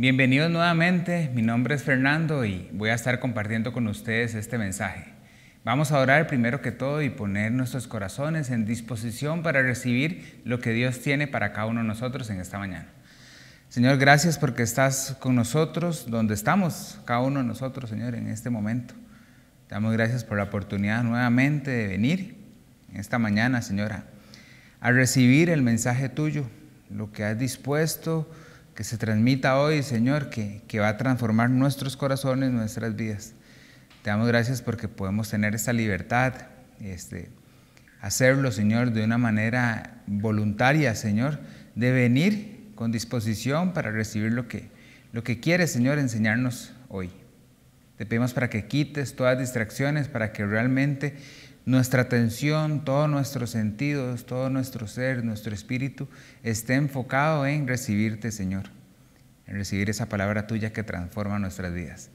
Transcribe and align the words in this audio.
Bienvenidos 0.00 0.50
nuevamente, 0.50 1.30
mi 1.34 1.42
nombre 1.42 1.74
es 1.74 1.82
Fernando 1.82 2.46
y 2.46 2.70
voy 2.72 2.88
a 2.88 2.94
estar 2.94 3.20
compartiendo 3.20 3.74
con 3.74 3.86
ustedes 3.86 4.34
este 4.34 4.56
mensaje. 4.56 5.12
Vamos 5.62 5.92
a 5.92 5.98
orar 5.98 6.26
primero 6.26 6.62
que 6.62 6.72
todo 6.72 7.02
y 7.02 7.10
poner 7.10 7.52
nuestros 7.52 7.86
corazones 7.86 8.48
en 8.48 8.64
disposición 8.64 9.42
para 9.42 9.60
recibir 9.60 10.40
lo 10.46 10.58
que 10.58 10.72
Dios 10.72 11.00
tiene 11.00 11.26
para 11.26 11.52
cada 11.52 11.66
uno 11.66 11.82
de 11.82 11.86
nosotros 11.86 12.30
en 12.30 12.40
esta 12.40 12.58
mañana. 12.58 12.88
Señor, 13.68 13.98
gracias 13.98 14.38
porque 14.38 14.62
estás 14.62 15.18
con 15.20 15.34
nosotros, 15.34 16.06
donde 16.08 16.32
estamos 16.32 16.98
cada 17.04 17.20
uno 17.20 17.40
de 17.40 17.46
nosotros, 17.46 17.90
Señor, 17.90 18.14
en 18.14 18.28
este 18.28 18.48
momento. 18.48 18.94
Te 19.68 19.74
damos 19.74 19.92
gracias 19.92 20.24
por 20.24 20.38
la 20.38 20.44
oportunidad 20.44 21.04
nuevamente 21.04 21.70
de 21.70 21.88
venir 21.88 22.38
en 22.90 23.00
esta 23.00 23.18
mañana, 23.18 23.60
Señora, 23.60 24.04
a 24.80 24.92
recibir 24.92 25.50
el 25.50 25.60
mensaje 25.60 26.08
tuyo, 26.08 26.46
lo 26.88 27.12
que 27.12 27.22
has 27.22 27.38
dispuesto 27.38 28.26
que 28.80 28.84
se 28.84 28.96
transmita 28.96 29.58
hoy, 29.58 29.82
Señor, 29.82 30.30
que, 30.30 30.62
que 30.66 30.80
va 30.80 30.88
a 30.88 30.96
transformar 30.96 31.50
nuestros 31.50 31.98
corazones, 31.98 32.50
nuestras 32.50 32.96
vidas. 32.96 33.34
Te 34.02 34.08
damos 34.08 34.26
gracias 34.26 34.62
porque 34.62 34.88
podemos 34.88 35.28
tener 35.28 35.54
esta 35.54 35.74
libertad, 35.74 36.32
este, 36.80 37.28
hacerlo, 38.00 38.50
Señor, 38.52 38.92
de 38.92 39.04
una 39.04 39.18
manera 39.18 40.00
voluntaria, 40.06 40.94
Señor, 40.94 41.40
de 41.74 41.92
venir 41.92 42.70
con 42.74 42.90
disposición 42.90 43.74
para 43.74 43.90
recibir 43.90 44.32
lo 44.32 44.48
que, 44.48 44.70
lo 45.12 45.22
que 45.24 45.40
quieres, 45.40 45.70
Señor, 45.70 45.98
enseñarnos 45.98 46.72
hoy. 46.88 47.10
Te 47.98 48.06
pedimos 48.06 48.32
para 48.32 48.48
que 48.48 48.66
quites 48.66 49.14
todas 49.14 49.38
distracciones, 49.38 50.08
para 50.08 50.32
que 50.32 50.46
realmente 50.46 51.18
nuestra 51.66 52.02
atención, 52.02 52.84
todos 52.84 53.08
nuestros 53.08 53.50
sentidos, 53.50 54.26
todo 54.26 54.50
nuestro 54.50 54.86
ser, 54.86 55.24
nuestro 55.24 55.54
espíritu 55.54 56.08
esté 56.42 56.74
enfocado 56.74 57.46
en 57.46 57.68
recibirte, 57.68 58.32
Señor, 58.32 58.64
en 59.46 59.56
recibir 59.56 59.90
esa 59.90 60.08
palabra 60.08 60.46
tuya 60.46 60.72
que 60.72 60.82
transforma 60.82 61.38
nuestras 61.38 61.72
vidas. 61.72 62.10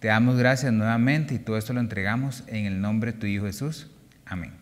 Te 0.00 0.08
damos 0.08 0.36
gracias 0.36 0.72
nuevamente 0.72 1.34
y 1.34 1.38
todo 1.38 1.56
esto 1.56 1.72
lo 1.72 1.80
entregamos 1.80 2.42
en 2.48 2.66
el 2.66 2.80
nombre 2.80 3.12
de 3.12 3.18
tu 3.18 3.26
Hijo 3.26 3.46
Jesús. 3.46 3.90
Amén. 4.26 4.52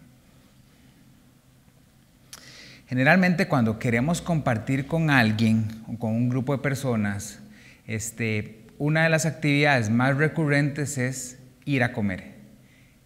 Generalmente 2.87 3.47
cuando 3.47 3.79
queremos 3.79 4.21
compartir 4.21 4.87
con 4.87 5.11
alguien 5.11 5.69
o 5.87 5.97
con 5.97 6.11
un 6.11 6.29
grupo 6.29 6.53
de 6.53 6.59
personas, 6.63 7.39
este, 7.87 8.67
una 8.79 9.05
de 9.05 9.11
las 9.11 9.27
actividades 9.27 9.91
más 9.91 10.17
recurrentes 10.17 10.99
es 10.99 11.39
ir 11.65 11.85
a 11.85 11.93
comer. 11.93 12.40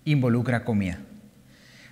Involucra 0.04 0.64
comida. 0.64 0.98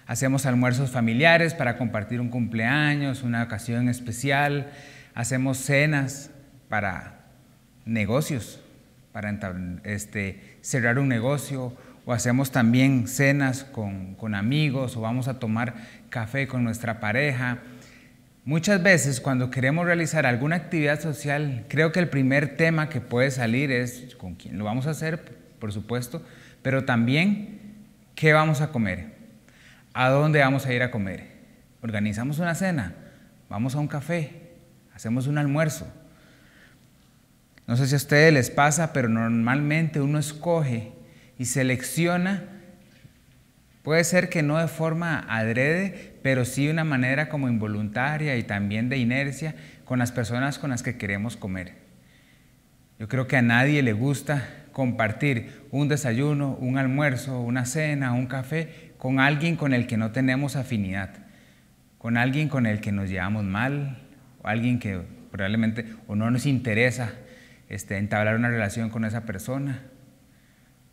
Hacemos 0.06 0.46
almuerzos 0.46 0.90
familiares 0.90 1.54
para 1.54 1.78
compartir 1.78 2.20
un 2.20 2.28
cumpleaños, 2.28 3.22
una 3.22 3.42
ocasión 3.42 3.88
especial. 3.88 4.70
Hacemos 5.14 5.58
cenas 5.58 6.30
para 6.68 7.20
negocios 7.84 8.62
para 9.12 9.38
este, 9.84 10.40
cerrar 10.62 10.98
un 10.98 11.08
negocio 11.08 11.76
o 12.04 12.12
hacemos 12.12 12.50
también 12.50 13.06
cenas 13.06 13.62
con, 13.62 14.14
con 14.14 14.34
amigos 14.34 14.96
o 14.96 15.00
vamos 15.02 15.28
a 15.28 15.38
tomar 15.38 15.74
café 16.08 16.48
con 16.48 16.64
nuestra 16.64 16.98
pareja. 16.98 17.58
Muchas 18.44 18.82
veces 18.82 19.20
cuando 19.20 19.50
queremos 19.50 19.86
realizar 19.86 20.26
alguna 20.26 20.56
actividad 20.56 21.00
social, 21.00 21.66
creo 21.68 21.92
que 21.92 22.00
el 22.00 22.08
primer 22.08 22.56
tema 22.56 22.88
que 22.88 23.00
puede 23.00 23.30
salir 23.30 23.70
es 23.70 24.16
con 24.16 24.34
quién 24.34 24.58
lo 24.58 24.64
vamos 24.64 24.86
a 24.88 24.90
hacer, 24.90 25.22
por 25.60 25.72
supuesto, 25.72 26.24
pero 26.62 26.84
también 26.84 27.60
qué 28.14 28.32
vamos 28.32 28.60
a 28.60 28.70
comer, 28.70 29.14
a 29.94 30.08
dónde 30.08 30.40
vamos 30.40 30.66
a 30.66 30.72
ir 30.72 30.82
a 30.82 30.90
comer. 30.90 31.32
Organizamos 31.82 32.38
una 32.38 32.54
cena, 32.54 32.94
vamos 33.48 33.74
a 33.74 33.78
un 33.78 33.88
café, 33.88 34.52
hacemos 34.94 35.26
un 35.26 35.38
almuerzo. 35.38 35.86
No 37.66 37.76
sé 37.76 37.86
si 37.86 37.94
a 37.94 37.96
ustedes 37.96 38.32
les 38.32 38.50
pasa, 38.50 38.92
pero 38.92 39.08
normalmente 39.08 40.00
uno 40.00 40.18
escoge 40.18 40.92
y 41.38 41.46
selecciona, 41.46 42.44
puede 43.82 44.04
ser 44.04 44.28
que 44.28 44.42
no 44.42 44.58
de 44.58 44.68
forma 44.68 45.24
adrede, 45.28 46.18
pero 46.22 46.44
sí 46.44 46.66
de 46.66 46.72
una 46.72 46.84
manera 46.84 47.28
como 47.28 47.48
involuntaria 47.48 48.36
y 48.36 48.42
también 48.42 48.88
de 48.88 48.98
inercia 48.98 49.54
con 49.84 49.98
las 49.98 50.12
personas 50.12 50.58
con 50.58 50.70
las 50.70 50.82
que 50.82 50.96
queremos 50.96 51.36
comer. 51.36 51.74
Yo 52.98 53.08
creo 53.08 53.26
que 53.26 53.36
a 53.36 53.42
nadie 53.42 53.82
le 53.82 53.92
gusta 53.92 54.48
compartir 54.72 55.66
un 55.70 55.88
desayuno, 55.88 56.56
un 56.60 56.78
almuerzo, 56.78 57.40
una 57.40 57.64
cena, 57.64 58.12
un 58.12 58.26
café 58.26 58.92
con 58.98 59.20
alguien 59.20 59.56
con 59.56 59.74
el 59.74 59.86
que 59.86 59.96
no 59.96 60.12
tenemos 60.12 60.56
afinidad, 60.56 61.10
con 61.98 62.16
alguien 62.16 62.48
con 62.48 62.66
el 62.66 62.80
que 62.80 62.92
nos 62.92 63.08
llevamos 63.08 63.44
mal, 63.44 63.98
o 64.42 64.48
alguien 64.48 64.78
que 64.78 65.00
probablemente 65.30 65.86
o 66.06 66.14
no 66.14 66.30
nos 66.30 66.46
interesa 66.46 67.12
este, 67.68 67.96
entablar 67.96 68.36
una 68.36 68.48
relación 68.48 68.90
con 68.90 69.04
esa 69.04 69.22
persona. 69.22 69.80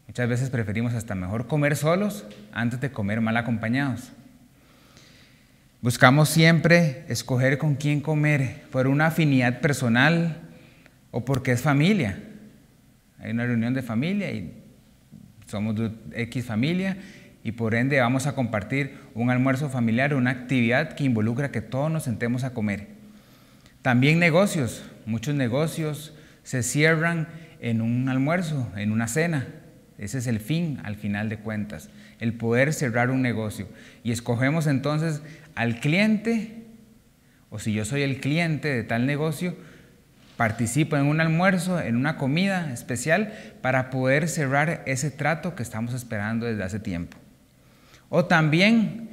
Muchas 0.08 0.28
veces 0.28 0.50
preferimos 0.50 0.94
hasta 0.94 1.14
mejor 1.14 1.48
comer 1.48 1.76
solos 1.76 2.26
antes 2.52 2.82
de 2.82 2.92
comer 2.92 3.22
mal 3.22 3.38
acompañados. 3.38 4.12
Buscamos 5.82 6.30
siempre 6.30 7.06
escoger 7.08 7.58
con 7.58 7.76
quién 7.76 8.02
comer 8.02 8.64
por 8.72 8.88
una 8.88 9.08
afinidad 9.08 9.62
personal 9.62 10.42
o 11.12 11.24
porque 11.26 11.52
es 11.52 11.62
familia. 11.62 12.18
Hay 13.20 13.32
una 13.32 13.46
reunión 13.46 13.74
de 13.74 13.82
familia 13.82 14.32
y 14.32 14.54
somos 15.48 15.76
X 16.14 16.46
familia 16.46 16.98
y 17.44 17.54
por 17.54 17.76
ende 17.76 18.00
vamos 18.00 18.28
a 18.28 18.36
compartir 18.36 18.98
un 19.14 19.30
almuerzo 19.30 19.70
familiar, 19.70 20.14
una 20.14 20.32
actividad 20.32 20.94
que 20.94 21.04
involucra 21.04 21.52
que 21.52 21.62
todos 21.62 21.92
nos 21.92 22.04
sentemos 22.04 22.44
a 22.44 22.54
comer. 22.54 22.88
También 23.82 24.20
negocios, 24.20 24.84
muchos 25.06 25.36
negocios 25.36 26.14
se 26.44 26.64
cierran 26.64 27.28
en 27.62 27.82
un 27.82 28.10
almuerzo, 28.10 28.72
en 28.76 28.92
una 28.92 29.08
cena. 29.08 29.48
Ese 29.98 30.18
es 30.18 30.28
el 30.28 30.40
fin, 30.40 30.80
al 30.84 30.96
final 30.96 31.30
de 31.30 31.38
cuentas, 31.38 31.90
el 32.20 32.34
poder 32.34 32.74
cerrar 32.74 33.10
un 33.10 33.22
negocio. 33.22 33.68
Y 34.04 34.12
escogemos 34.12 34.68
entonces 34.68 35.22
al 35.56 35.80
cliente, 35.80 36.64
o 37.50 37.60
si 37.60 37.74
yo 37.74 37.84
soy 37.84 38.04
el 38.04 38.22
cliente 38.22 38.70
de 38.70 38.84
tal 38.84 39.06
negocio, 39.06 39.56
participo 40.40 40.96
en 40.96 41.06
un 41.06 41.20
almuerzo, 41.20 41.82
en 41.82 41.98
una 41.98 42.16
comida 42.16 42.72
especial, 42.72 43.34
para 43.62 43.90
poder 43.90 44.30
cerrar 44.30 44.84
ese 44.86 45.12
trato 45.12 45.54
que 45.54 45.64
estamos 45.64 45.94
esperando 45.94 46.46
desde 46.46 46.64
hace 46.64 46.80
tiempo. 46.80 47.18
O 48.08 48.24
también, 48.24 49.10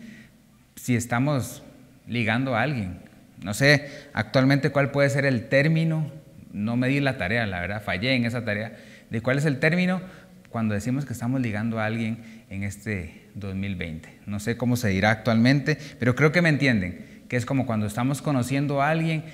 si 0.77 0.95
estamos 0.95 1.65
ligando 2.07 2.55
a 2.55 2.63
alguien, 2.63 3.01
no 3.43 3.55
sé 3.55 3.91
actualmente 4.13 4.71
cuál 4.71 4.93
puede 4.93 5.11
ser 5.11 5.27
el 5.27 5.49
término 5.49 6.13
no 6.53 6.77
me 6.77 6.87
di 6.87 7.01
la 7.01 7.19
tarea, 7.19 7.45
la 7.45 7.61
verdad, 7.61 7.83
fallé 7.83 8.15
en 8.15 8.25
esa 8.25 8.45
tarea, 8.45 8.77
de 9.11 9.21
cuál 9.21 9.39
es 9.39 9.47
el 9.47 9.59
término 9.59 10.03
cuando 10.49 10.75
decimos 10.75 11.07
que 11.07 11.13
estamos 11.13 11.41
ligando 11.41 11.81
a 11.81 11.87
alguien 11.87 12.45
en 12.51 12.63
este 12.63 13.27
2020. 13.35 14.21
No 14.27 14.39
sé 14.39 14.57
cómo 14.57 14.77
se 14.77 14.91
dirá 14.91 15.11
actualmente, 15.11 15.77
pero 15.99 16.15
creo 16.15 16.31
que 16.31 16.41
me 16.41 16.51
entienden, 16.51 17.25
que 17.29 17.37
es 17.37 17.45
como 17.45 17.67
cuando 17.67 17.87
estamos 17.87 18.23
conociendo 18.23 18.81
a 18.81 18.91
alguien, 18.91 19.25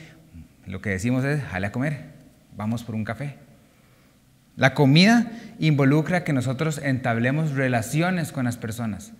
lo 0.72 0.80
que 0.80 0.88
decimos 0.88 1.22
es, 1.24 1.42
jale 1.42 1.66
a 1.66 1.72
comer, 1.72 1.98
vamos 2.56 2.82
por 2.82 2.94
un 2.94 3.04
café. 3.04 3.36
La 4.56 4.72
comida 4.72 5.30
involucra 5.58 6.24
que 6.24 6.32
nosotros 6.32 6.80
entablemos 6.82 7.52
relaciones 7.52 8.32
con 8.32 8.46
las 8.46 8.56
personas, 8.56 9.12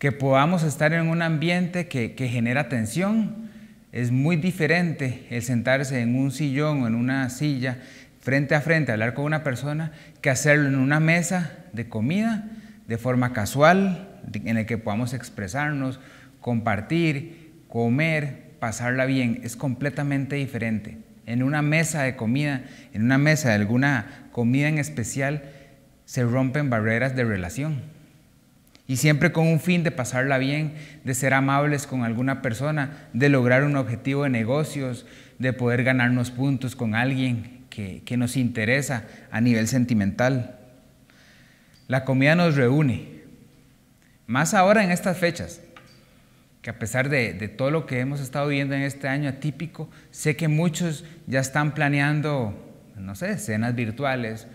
que 0.00 0.10
podamos 0.10 0.64
estar 0.64 0.92
en 0.92 1.06
un 1.06 1.22
ambiente 1.22 1.86
que, 1.86 2.16
que 2.16 2.28
genera 2.28 2.68
tensión, 2.68 3.48
es 3.92 4.10
muy 4.10 4.34
diferente 4.36 5.26
el 5.30 5.42
sentarse 5.42 6.00
en 6.00 6.16
un 6.16 6.32
sillón 6.32 6.82
o 6.82 6.88
en 6.88 6.96
una 6.96 7.30
silla 7.30 7.78
frente 8.20 8.56
a 8.56 8.60
frente 8.60 8.90
a 8.90 8.94
hablar 8.94 9.14
con 9.14 9.24
una 9.24 9.44
persona 9.44 9.92
que 10.20 10.30
hacerlo 10.30 10.66
en 10.66 10.76
una 10.76 10.98
mesa 10.98 11.52
de 11.72 11.88
comida 11.88 12.44
de 12.88 12.98
forma 12.98 13.32
casual, 13.32 14.08
en 14.32 14.56
el 14.56 14.66
que 14.66 14.78
podamos 14.78 15.14
expresarnos, 15.14 16.00
compartir, 16.40 17.52
comer, 17.68 18.47
pasarla 18.58 19.06
bien. 19.06 19.40
Es 19.42 19.56
completamente 19.56 20.36
diferente. 20.36 20.98
En 21.26 21.42
una 21.42 21.62
mesa 21.62 22.02
de 22.02 22.16
comida, 22.16 22.64
en 22.92 23.02
una 23.04 23.18
mesa 23.18 23.50
de 23.50 23.56
alguna 23.56 24.28
comida 24.32 24.68
en 24.68 24.78
especial, 24.78 25.42
se 26.04 26.24
rompen 26.24 26.70
barreras 26.70 27.14
de 27.14 27.24
relación 27.24 27.82
y 28.88 28.96
siempre 28.96 29.32
con 29.32 29.46
un 29.46 29.60
fin 29.60 29.84
de 29.84 29.90
pasarla 29.90 30.38
bien, 30.38 30.72
de 31.04 31.14
ser 31.14 31.34
amables 31.34 31.86
con 31.86 32.04
alguna 32.04 32.40
persona, 32.40 33.08
de 33.12 33.28
lograr 33.28 33.62
un 33.64 33.76
objetivo 33.76 34.22
de 34.22 34.30
negocios, 34.30 35.04
de 35.38 35.52
poder 35.52 35.84
ganarnos 35.84 36.30
puntos 36.30 36.74
con 36.74 36.94
alguien 36.94 37.66
que, 37.68 38.16
nos 38.16 38.36
interesa 38.36 39.04
a 39.30 39.42
nivel 39.42 39.68
sentimental. 39.68 40.58
La 41.86 42.06
comida 42.06 42.34
nos 42.34 42.56
reúne, 42.56 43.18
más 44.26 44.54
ahora 44.54 44.82
en 44.82 44.90
estas 44.90 45.18
fechas, 45.18 45.60
a 46.68 46.78
pesar 46.78 47.08
de, 47.08 47.32
de, 47.32 47.48
todo 47.48 47.70
lo 47.70 47.86
que 47.86 48.00
hemos 48.00 48.20
estado 48.20 48.48
viendo 48.48 48.74
en 48.74 48.82
este 48.82 49.08
año 49.08 49.28
atípico, 49.28 49.90
sé 50.10 50.36
que 50.36 50.48
muchos 50.48 51.04
ya 51.26 51.40
están 51.40 51.74
planeando, 51.74 52.54
no 52.96 53.14
sé, 53.14 53.38
cenas 53.38 53.74
virtuales, 53.74 54.46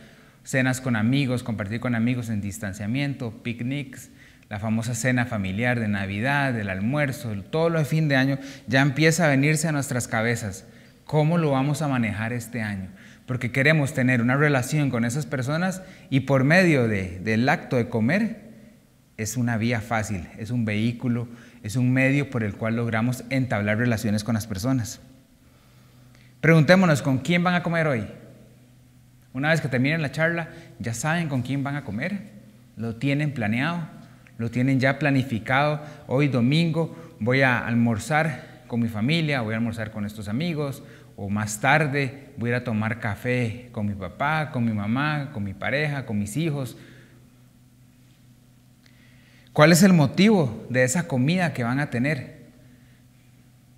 cenas 0.43 0.81
con 0.81 0.95
amigos, 0.95 1.43
compartir 1.43 1.79
con 1.79 1.95
amigos 1.95 2.29
en 2.29 2.41
distanciamiento, 2.41 3.43
picnics, 3.43 4.09
la 4.49 4.59
famosa 4.59 4.93
cena 4.93 5.25
familiar 5.25 5.79
de 5.79 5.87
Navidad, 5.87 6.59
el 6.59 6.69
almuerzo, 6.69 7.33
todo 7.49 7.69
lo 7.69 7.79
de 7.79 7.85
fin 7.85 8.07
de 8.07 8.15
año, 8.15 8.37
ya 8.67 8.81
empieza 8.81 9.25
a 9.25 9.29
venirse 9.29 9.67
a 9.67 9.71
nuestras 9.71 10.07
cabezas. 10.07 10.65
¿Cómo 11.05 11.37
lo 11.37 11.51
vamos 11.51 11.81
a 11.81 11.87
manejar 11.87 12.33
este 12.33 12.61
año? 12.61 12.89
porque 13.25 13.51
queremos 13.51 13.93
tener 13.93 14.21
una 14.21 14.35
relación 14.35 14.89
con 14.89 15.05
esas 15.05 15.25
personas 15.25 15.81
y 16.09 16.21
por 16.21 16.43
medio 16.43 16.87
del 16.87 17.47
acto 17.49 17.77
de 17.77 17.87
comer 17.87 18.41
es 19.17 19.37
una 19.37 19.57
vía 19.57 19.79
fácil, 19.79 20.27
es 20.37 20.51
un 20.51 20.65
vehículo, 20.65 21.27
es 21.63 21.77
un 21.77 21.91
medio 21.91 22.29
por 22.29 22.43
el 22.43 22.55
cual 22.55 22.75
logramos 22.75 23.23
entablar 23.29 23.77
relaciones 23.77 24.23
con 24.23 24.35
las 24.35 24.45
personas. 24.45 24.99
Preguntémonos, 26.41 27.01
¿con 27.01 27.19
quién 27.19 27.43
van 27.43 27.55
a 27.55 27.63
comer 27.63 27.87
hoy? 27.87 28.05
Una 29.31 29.49
vez 29.49 29.61
que 29.61 29.69
terminen 29.69 30.01
la 30.01 30.11
charla, 30.11 30.49
¿ya 30.77 30.93
saben 30.93 31.29
con 31.29 31.41
quién 31.41 31.63
van 31.63 31.77
a 31.77 31.85
comer? 31.85 32.33
¿Lo 32.75 32.97
tienen 32.97 33.33
planeado? 33.33 33.87
¿Lo 34.37 34.51
tienen 34.51 34.79
ya 34.79 34.99
planificado? 34.99 35.81
Hoy 36.07 36.27
domingo 36.27 37.15
voy 37.19 37.41
a 37.41 37.65
almorzar 37.65 38.63
con 38.67 38.81
mi 38.81 38.89
familia, 38.89 39.41
voy 39.41 39.53
a 39.53 39.57
almorzar 39.57 39.91
con 39.91 40.05
estos 40.05 40.27
amigos, 40.27 40.83
o 41.15 41.29
más 41.29 41.61
tarde 41.61 42.31
voy 42.37 42.51
a 42.51 42.57
a 42.57 42.63
tomar 42.63 42.99
café 42.99 43.69
con 43.71 43.85
mi 43.85 43.93
papá, 43.93 44.51
con 44.51 44.65
mi 44.65 44.73
mamá, 44.73 45.29
con 45.31 45.43
mi 45.43 45.53
pareja, 45.53 46.05
con 46.05 46.19
mis 46.19 46.35
hijos. 46.35 46.77
¿Cuál 49.53 49.71
es 49.71 49.83
el 49.83 49.93
motivo 49.93 50.65
de 50.71 50.83
esa 50.83 51.07
comida 51.07 51.53
que 51.53 51.63
van 51.63 51.79
a 51.79 51.91
tener? 51.91 52.47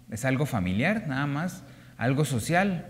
¿Es 0.10 0.24
algo 0.24 0.45
familiar 0.45 1.04
nada 1.06 1.27
más? 1.27 1.63
¿Algo 1.98 2.24
social? 2.24 2.86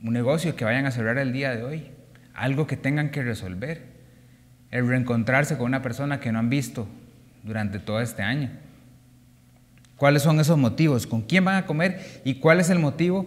¿Un 0.00 0.12
negocio 0.12 0.54
que 0.54 0.64
vayan 0.64 0.86
a 0.86 0.92
cerrar 0.92 1.18
el 1.18 1.32
día 1.32 1.56
de 1.56 1.64
hoy? 1.64 1.90
¿Algo 2.34 2.68
que 2.68 2.76
tengan 2.76 3.10
que 3.10 3.24
resolver? 3.24 3.82
¿El 4.70 4.86
reencontrarse 4.86 5.56
con 5.56 5.66
una 5.66 5.82
persona 5.82 6.20
que 6.20 6.30
no 6.30 6.38
han 6.38 6.50
visto 6.50 6.86
durante 7.42 7.80
todo 7.80 8.00
este 8.00 8.22
año? 8.22 8.50
¿Cuáles 9.96 10.22
son 10.22 10.38
esos 10.38 10.56
motivos? 10.56 11.08
¿Con 11.08 11.22
quién 11.22 11.44
van 11.44 11.56
a 11.56 11.66
comer? 11.66 12.00
¿Y 12.24 12.36
cuál 12.36 12.60
es 12.60 12.70
el 12.70 12.78
motivo 12.78 13.26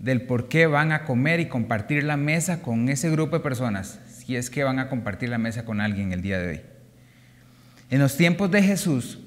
del 0.00 0.22
por 0.22 0.48
qué 0.48 0.66
van 0.66 0.90
a 0.90 1.04
comer 1.04 1.38
y 1.38 1.46
compartir 1.46 2.02
la 2.02 2.16
mesa 2.16 2.60
con 2.60 2.88
ese 2.88 3.08
grupo 3.08 3.36
de 3.36 3.44
personas? 3.44 4.00
Si 4.08 4.34
es 4.34 4.50
que 4.50 4.64
van 4.64 4.80
a 4.80 4.88
compartir 4.88 5.28
la 5.28 5.38
mesa 5.38 5.64
con 5.64 5.80
alguien 5.80 6.12
el 6.12 6.22
día 6.22 6.40
de 6.40 6.48
hoy. 6.48 6.77
En 7.90 8.00
los 8.00 8.16
tiempos 8.16 8.50
de 8.50 8.62
Jesús, 8.62 9.18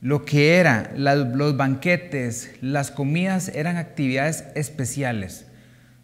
lo 0.00 0.24
que 0.24 0.56
eran 0.56 0.90
los 0.96 1.56
banquetes, 1.56 2.56
las 2.62 2.90
comidas 2.90 3.48
eran 3.54 3.76
actividades 3.76 4.44
especiales. 4.54 5.46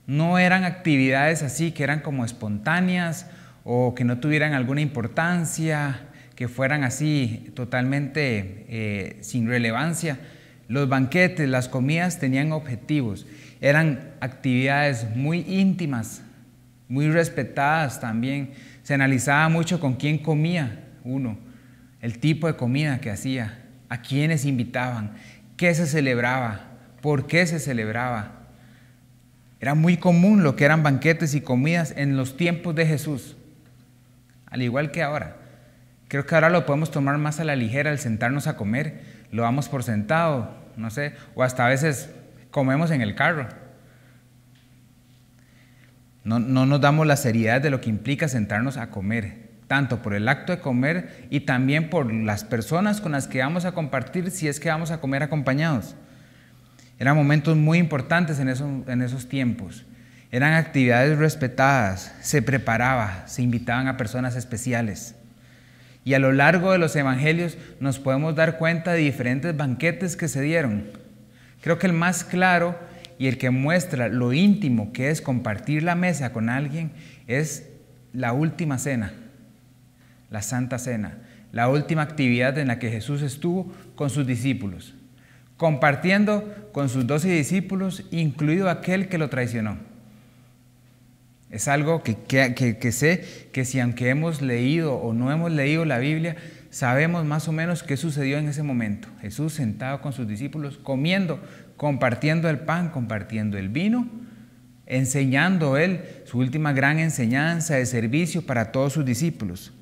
No 0.06 0.38
eran 0.38 0.64
actividades 0.64 1.42
así 1.42 1.72
que 1.72 1.84
eran 1.84 2.00
como 2.00 2.24
espontáneas 2.24 3.26
o 3.64 3.94
que 3.94 4.04
no 4.04 4.18
tuvieran 4.18 4.52
alguna 4.52 4.82
importancia 4.82 6.00
que 6.34 6.48
fueran 6.48 6.84
así 6.84 7.50
totalmente 7.54 8.66
eh, 8.68 9.18
sin 9.22 9.48
relevancia. 9.48 10.18
Los 10.68 10.88
banquetes, 10.88 11.48
las 11.48 11.68
comidas 11.68 12.20
tenían 12.20 12.52
objetivos, 12.52 13.26
eran 13.60 14.12
actividades 14.20 15.06
muy 15.16 15.40
íntimas, 15.48 16.22
muy 16.88 17.10
respetadas 17.10 18.00
también. 18.00 18.52
Se 18.82 18.92
analizaba 18.92 19.48
mucho 19.48 19.80
con 19.80 19.94
quién 19.94 20.18
comía 20.18 20.84
uno, 21.04 21.38
el 22.00 22.18
tipo 22.18 22.46
de 22.46 22.56
comida 22.56 23.00
que 23.00 23.10
hacía, 23.10 23.64
a 23.88 24.02
quiénes 24.02 24.44
invitaban, 24.44 25.12
qué 25.56 25.74
se 25.74 25.86
celebraba, 25.86 26.60
por 27.00 27.26
qué 27.26 27.46
se 27.46 27.58
celebraba. 27.58 28.32
Era 29.60 29.74
muy 29.74 29.96
común 29.96 30.42
lo 30.42 30.56
que 30.56 30.64
eran 30.64 30.82
banquetes 30.82 31.34
y 31.34 31.40
comidas 31.40 31.92
en 31.96 32.16
los 32.16 32.36
tiempos 32.36 32.74
de 32.74 32.86
Jesús, 32.86 33.36
al 34.46 34.62
igual 34.62 34.90
que 34.90 35.02
ahora. 35.02 35.36
Creo 36.08 36.24
que 36.24 36.34
ahora 36.34 36.48
lo 36.48 36.64
podemos 36.64 36.90
tomar 36.90 37.18
más 37.18 37.40
a 37.40 37.44
la 37.44 37.56
ligera 37.56 37.90
al 37.90 37.98
sentarnos 37.98 38.46
a 38.46 38.56
comer. 38.56 39.02
Lo 39.30 39.42
damos 39.42 39.68
por 39.68 39.82
sentado, 39.82 40.54
no 40.76 40.90
sé, 40.90 41.14
o 41.34 41.42
hasta 41.42 41.66
a 41.66 41.68
veces 41.68 42.10
comemos 42.50 42.90
en 42.90 43.02
el 43.02 43.14
carro. 43.14 43.46
No, 46.24 46.38
no 46.38 46.66
nos 46.66 46.80
damos 46.80 47.06
la 47.06 47.16
seriedad 47.16 47.60
de 47.60 47.70
lo 47.70 47.80
que 47.80 47.90
implica 47.90 48.28
sentarnos 48.28 48.76
a 48.76 48.90
comer, 48.90 49.47
tanto 49.68 50.02
por 50.02 50.14
el 50.14 50.28
acto 50.28 50.50
de 50.50 50.60
comer 50.60 51.26
y 51.30 51.40
también 51.40 51.90
por 51.90 52.12
las 52.12 52.42
personas 52.42 53.00
con 53.00 53.12
las 53.12 53.28
que 53.28 53.40
vamos 53.40 53.64
a 53.64 53.72
compartir 53.72 54.30
si 54.30 54.48
es 54.48 54.58
que 54.58 54.70
vamos 54.70 54.90
a 54.90 55.00
comer 55.00 55.22
acompañados. 55.22 55.94
Eran 56.98 57.16
momentos 57.16 57.56
muy 57.56 57.78
importantes 57.78 58.40
en 58.40 58.48
esos, 58.48 59.28
tiempos. 59.28 59.84
Eran 60.32 60.54
actividades 60.54 61.16
respetadas, 61.16 62.12
se 62.20 62.42
preparaba, 62.42 63.22
se 63.26 63.42
invitaban 63.42 63.86
a 63.86 63.96
personas 63.96 64.34
especiales. 64.34 65.14
Y 66.04 66.14
a 66.14 66.18
lo 66.18 66.32
largo 66.32 66.72
de 66.72 66.78
los 66.78 66.96
evangelios 66.96 67.56
nos 67.78 67.98
podemos 67.98 68.34
dar 68.34 68.58
cuenta 68.58 68.92
de 68.92 69.00
diferentes 69.00 69.56
banquetes 69.56 70.16
que 70.16 70.28
se 70.28 70.40
dieron. 70.40 70.86
Creo 71.60 71.78
que 71.78 71.86
el 71.86 71.92
más 71.92 72.24
claro 72.24 72.78
y 73.18 73.26
el 73.26 73.38
que 73.38 73.50
muestra 73.50 74.08
lo 74.08 74.32
íntimo 74.32 74.92
que 74.92 75.10
es 75.10 75.20
compartir 75.20 75.82
la 75.82 75.94
mesa 75.94 76.32
con 76.32 76.48
alguien 76.48 76.90
es 77.26 77.68
la 78.12 78.32
última 78.32 78.78
cena, 78.78 79.12
la 80.30 80.42
Santa 80.42 80.78
Cena, 80.78 81.18
la 81.52 81.68
última 81.68 82.02
actividad 82.02 82.58
en 82.58 82.68
la 82.68 82.78
que 82.78 82.90
Jesús 82.90 83.22
estuvo 83.22 83.72
con 83.94 84.10
sus 84.10 84.26
discípulos, 84.26 84.94
compartiendo 85.56 86.70
con 86.72 86.88
sus 86.88 87.06
doce 87.06 87.28
discípulos, 87.30 88.04
incluido 88.10 88.68
aquel 88.68 89.08
que 89.08 89.18
lo 89.18 89.28
traicionó. 89.28 89.78
Es 91.50 91.66
algo 91.66 92.02
que, 92.02 92.92
sé 92.92 93.48
que 93.52 93.64
si 93.64 93.80
aunque 93.80 94.10
hemos 94.10 94.42
leído 94.42 94.96
o 94.96 95.14
no 95.14 95.32
hemos 95.32 95.50
leído 95.50 95.86
la 95.86 95.98
Biblia, 95.98 96.36
sabemos 96.68 97.24
más 97.24 97.48
o 97.48 97.52
menos 97.52 97.82
qué 97.82 97.96
sucedió 97.96 98.36
en 98.36 98.48
ese 98.48 98.62
momento. 98.62 99.08
Jesús 99.22 99.54
sentado 99.54 100.02
con 100.02 100.12
sus 100.12 100.28
discípulos, 100.28 100.76
comiendo, 100.76 101.40
compartiendo 101.78 102.50
el 102.50 102.58
pan, 102.58 102.90
compartiendo 102.90 103.56
el 103.56 103.70
vino, 103.70 104.06
enseñando 104.84 105.78
él 105.78 106.02
su 106.26 106.38
última 106.38 106.74
gran 106.74 106.98
enseñanza 106.98 107.76
de 107.76 107.86
servicio 107.86 108.44
para 108.44 108.70
todos 108.70 108.92
sus 108.92 109.06
discípulos. 109.06 109.72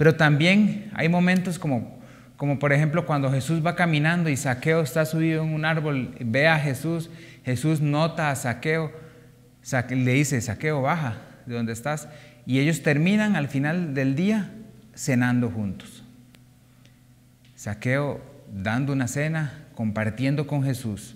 Pero 0.00 0.14
también 0.14 0.90
hay 0.94 1.10
momentos 1.10 1.58
como, 1.58 2.00
como 2.38 2.58
por 2.58 2.72
ejemplo 2.72 3.04
cuando 3.04 3.30
Jesús 3.30 3.60
va 3.62 3.76
caminando 3.76 4.30
y 4.30 4.36
Saqueo 4.38 4.80
está 4.80 5.04
subido 5.04 5.42
en 5.42 5.52
un 5.52 5.66
árbol, 5.66 6.16
ve 6.20 6.48
a 6.48 6.58
Jesús, 6.58 7.10
Jesús 7.44 7.82
nota 7.82 8.30
a 8.30 8.34
Saqueo, 8.34 8.92
le 9.90 10.12
dice, 10.14 10.40
saqueo, 10.40 10.80
baja 10.80 11.18
de 11.44 11.54
donde 11.54 11.74
estás. 11.74 12.08
Y 12.46 12.60
ellos 12.60 12.82
terminan 12.82 13.36
al 13.36 13.48
final 13.48 13.92
del 13.92 14.16
día 14.16 14.50
cenando 14.94 15.50
juntos. 15.50 16.02
Saqueo 17.54 18.22
dando 18.50 18.94
una 18.94 19.06
cena, 19.06 19.66
compartiendo 19.74 20.46
con 20.46 20.64
Jesús. 20.64 21.14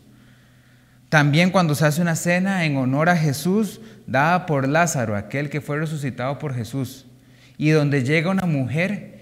También 1.08 1.48
cuando 1.48 1.74
se 1.74 1.86
hace 1.86 2.02
una 2.02 2.16
cena 2.16 2.66
en 2.66 2.76
honor 2.76 3.08
a 3.08 3.16
Jesús, 3.16 3.80
dada 4.06 4.44
por 4.44 4.68
Lázaro, 4.68 5.16
aquel 5.16 5.48
que 5.48 5.62
fue 5.62 5.78
resucitado 5.78 6.38
por 6.38 6.54
Jesús, 6.54 7.06
y 7.56 7.70
donde 7.70 8.02
llega 8.02 8.30
una 8.30 8.46
mujer 8.46 9.14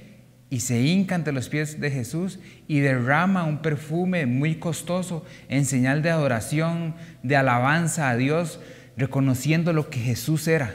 y 0.50 0.60
se 0.60 0.82
hinca 0.82 1.14
ante 1.14 1.32
los 1.32 1.48
pies 1.48 1.80
de 1.80 1.90
Jesús 1.90 2.38
y 2.68 2.80
derrama 2.80 3.44
un 3.44 3.62
perfume 3.62 4.26
muy 4.26 4.56
costoso 4.56 5.24
en 5.48 5.64
señal 5.64 6.02
de 6.02 6.10
adoración, 6.10 6.94
de 7.22 7.36
alabanza 7.36 8.10
a 8.10 8.16
Dios, 8.16 8.60
reconociendo 8.96 9.72
lo 9.72 9.88
que 9.88 9.98
Jesús 9.98 10.46
era. 10.48 10.74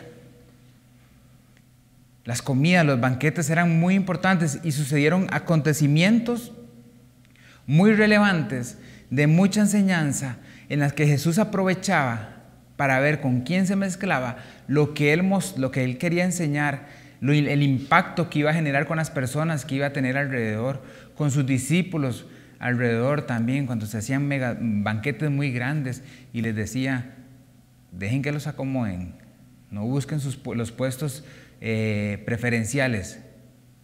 Las 2.25 2.41
comidas, 2.41 2.85
los 2.85 2.99
banquetes 2.99 3.49
eran 3.49 3.79
muy 3.79 3.93
importantes 3.95 4.59
y 4.63 4.71
sucedieron 4.71 5.27
acontecimientos 5.31 6.51
muy 7.67 7.93
relevantes 7.93 8.77
de 9.09 9.27
mucha 9.27 9.61
enseñanza 9.61 10.37
en 10.69 10.79
las 10.79 10.93
que 10.93 11.05
Jesús 11.05 11.37
aprovechaba 11.37 12.37
para 12.77 12.99
ver 12.99 13.21
con 13.21 13.41
quién 13.41 13.67
se 13.67 13.75
mezclaba 13.75 14.37
lo 14.67 14.93
que 14.93 15.13
él, 15.13 15.29
lo 15.57 15.71
que 15.71 15.83
él 15.83 15.97
quería 15.97 16.25
enseñar, 16.25 16.87
el 17.21 17.63
impacto 17.63 18.29
que 18.29 18.39
iba 18.39 18.51
a 18.51 18.53
generar 18.53 18.85
con 18.87 18.97
las 18.97 19.09
personas 19.09 19.65
que 19.65 19.75
iba 19.75 19.87
a 19.87 19.93
tener 19.93 20.17
alrededor, 20.17 20.83
con 21.15 21.31
sus 21.31 21.45
discípulos 21.45 22.25
alrededor 22.59 23.23
también, 23.23 23.65
cuando 23.65 23.85
se 23.85 23.97
hacían 23.97 24.29
banquetes 24.83 25.29
muy 25.29 25.51
grandes 25.51 26.03
y 26.33 26.41
les 26.41 26.55
decía, 26.55 27.15
dejen 27.91 28.21
que 28.21 28.31
los 28.31 28.47
acomoden, 28.47 29.15
no 29.71 29.85
busquen 29.85 30.19
los 30.55 30.71
puestos 30.71 31.23
eh, 31.61 32.21
preferenciales, 32.25 33.19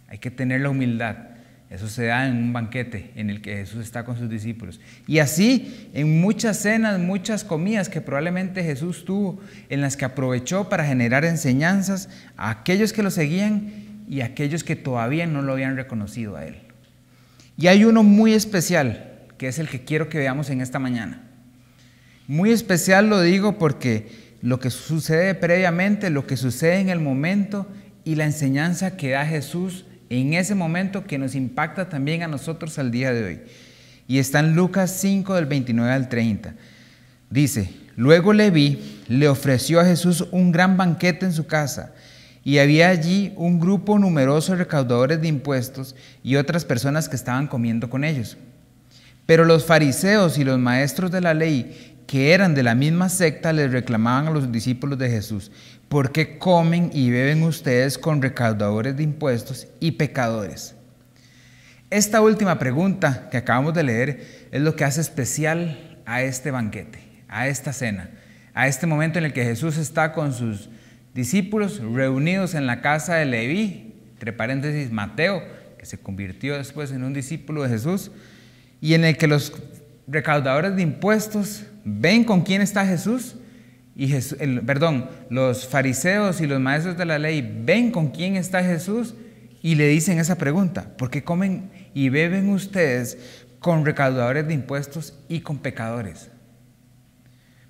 hay 0.08 0.20
que 0.20 0.32
tener 0.32 0.62
la 0.62 0.70
humildad. 0.70 1.33
Eso 1.74 1.90
se 1.90 2.06
da 2.06 2.28
en 2.28 2.38
un 2.38 2.54
banquete 2.54 3.10
en 3.16 3.32
el 3.32 3.42
que 3.42 3.56
Jesús 3.56 3.84
está 3.84 4.06
con 4.06 4.16
sus 4.16 4.30
discípulos. 4.30 4.80
Y 5.08 5.18
así 5.18 5.90
en 5.96 6.22
muchas 6.22 6.58
cenas, 6.58 7.00
muchas 7.00 7.44
comidas 7.44 7.90
que 7.90 8.00
probablemente 8.00 8.64
Jesús 8.64 9.06
tuvo, 9.06 9.42
en 9.70 9.82
las 9.82 9.98
que 9.98 10.06
aprovechó 10.06 10.70
para 10.70 10.86
generar 10.86 11.26
enseñanzas 11.26 12.10
a 12.38 12.52
aquellos 12.52 12.94
que 12.94 13.02
lo 13.02 13.10
seguían 13.10 13.72
y 14.08 14.22
a 14.22 14.26
aquellos 14.26 14.64
que 14.64 14.76
todavía 14.76 15.26
no 15.26 15.42
lo 15.42 15.54
habían 15.54 15.76
reconocido 15.76 16.36
a 16.36 16.46
Él. 16.46 16.58
Y 17.58 17.66
hay 17.66 17.86
uno 17.86 18.04
muy 18.04 18.36
especial, 18.36 19.24
que 19.40 19.48
es 19.48 19.58
el 19.58 19.68
que 19.68 19.84
quiero 19.84 20.10
que 20.10 20.20
veamos 20.20 20.52
en 20.52 20.62
esta 20.62 20.78
mañana. 20.78 21.24
Muy 22.28 22.52
especial 22.52 23.10
lo 23.10 23.20
digo 23.20 23.58
porque 23.58 24.12
lo 24.44 24.60
que 24.60 24.70
sucede 24.70 25.34
previamente, 25.34 26.12
lo 26.12 26.28
que 26.28 26.38
sucede 26.38 26.82
en 26.82 26.90
el 26.90 27.00
momento 27.00 27.68
y 28.04 28.14
la 28.14 28.26
enseñanza 28.26 28.96
que 28.96 29.10
da 29.10 29.26
Jesús 29.26 29.88
en 30.10 30.34
ese 30.34 30.56
momento 30.56 31.06
que 31.06 31.18
nos 31.18 31.36
impacta 31.36 31.90
también 31.90 32.24
a 32.24 32.28
nosotros 32.28 32.78
al 32.80 32.92
día 32.92 33.14
de 33.14 33.24
hoy. 33.24 33.40
Y 34.08 34.20
está 34.20 34.40
en 34.40 34.56
Lucas 34.56 34.92
5 35.00 35.36
del 35.36 35.46
29 35.46 35.92
al 35.92 36.10
30. 36.10 36.54
Dice, 37.30 37.70
Luego 37.96 38.34
Leví 38.34 39.02
le 39.08 39.28
ofreció 39.28 39.80
a 39.80 39.86
Jesús 39.86 40.28
un 40.32 40.52
gran 40.52 40.78
banquete 40.78 41.26
en 41.26 41.34
su 41.34 41.46
casa, 41.46 41.94
y 42.44 42.58
había 42.58 42.90
allí 42.90 43.32
un 43.38 43.60
grupo 43.60 43.98
numeroso 43.98 44.52
de 44.52 44.60
recaudadores 44.60 45.22
de 45.22 45.30
impuestos 45.30 45.96
y 46.24 46.36
otras 46.36 46.66
personas 46.66 47.08
que 47.08 47.16
estaban 47.16 47.48
comiendo 47.48 47.90
con 47.90 48.04
ellos. 48.04 48.38
Pero 49.26 49.46
los 49.46 49.66
fariseos 49.66 50.38
y 50.38 50.44
los 50.44 50.60
maestros 50.60 51.10
de 51.12 51.22
la 51.22 51.34
ley, 51.34 51.93
que 52.08 52.34
eran 52.34 52.54
de 52.54 52.64
la 52.64 52.76
misma 52.76 53.10
secta, 53.10 53.54
les 53.54 53.72
reclamaban 53.72 54.28
a 54.28 54.32
los 54.32 54.52
discípulos 54.52 54.98
de 55.00 55.10
Jesús, 55.10 55.52
¿por 55.90 56.12
qué 56.12 56.38
comen 56.38 56.90
y 56.94 57.10
beben 57.10 57.44
ustedes 57.44 57.98
con 57.98 58.22
recaudadores 58.22 58.96
de 58.96 59.04
impuestos 59.04 59.68
y 59.80 59.92
pecadores? 59.92 60.76
Esta 61.90 62.22
última 62.22 62.58
pregunta 62.58 63.30
que 63.30 63.38
acabamos 63.38 63.74
de 63.74 63.84
leer 63.84 64.48
es 64.52 64.62
lo 64.62 64.76
que 64.76 64.84
hace 64.84 65.02
especial 65.02 66.00
a 66.06 66.24
este 66.24 66.52
banquete, 66.52 67.00
a 67.28 67.48
esta 67.48 67.72
cena, 67.72 68.10
a 68.54 68.68
este 68.68 68.88
momento 68.88 69.20
en 69.20 69.26
el 69.26 69.34
que 69.34 69.44
Jesús 69.44 69.78
está 69.78 70.14
con 70.14 70.34
sus 70.34 70.70
discípulos 71.14 71.80
reunidos 71.80 72.56
en 72.56 72.66
la 72.66 72.82
casa 72.82 73.16
de 73.16 73.26
Leví, 73.26 73.94
entre 74.14 74.34
paréntesis 74.34 74.92
Mateo, 74.92 75.44
que 75.78 75.86
se 75.86 76.00
convirtió 76.00 76.58
después 76.58 76.92
en 76.92 77.04
un 77.04 77.14
discípulo 77.14 77.64
de 77.64 77.70
Jesús, 77.70 78.12
y 78.82 78.96
en 78.96 79.06
el 79.06 79.18
que 79.18 79.28
los 79.28 79.54
recaudadores 80.08 80.76
de 80.76 80.82
impuestos 80.82 81.66
ven 81.84 82.24
con 82.24 82.42
quién 82.42 82.62
está 82.62 82.86
Jesús 82.86 83.36
y 83.96 84.12
perdón, 84.66 85.10
los 85.30 85.68
fariseos 85.68 86.42
y 86.42 86.48
los 86.48 86.60
maestros 86.60 86.98
de 86.98 87.06
la 87.06 87.20
ley 87.20 87.62
ven 87.64 87.92
con 87.92 88.10
quién 88.10 88.36
está 88.36 88.64
Jesús 88.64 89.14
y 89.62 89.76
le 89.76 89.88
dicen 89.88 90.20
esa 90.20 90.38
pregunta, 90.38 90.98
¿por 90.98 91.10
qué 91.10 91.24
comen 91.24 91.70
y 91.94 92.10
beben 92.10 92.50
ustedes 92.50 93.46
con 93.60 93.86
recaudadores 93.86 94.48
de 94.48 94.54
impuestos 94.56 95.18
y 95.30 95.42
con 95.42 95.60
pecadores? 95.60 96.30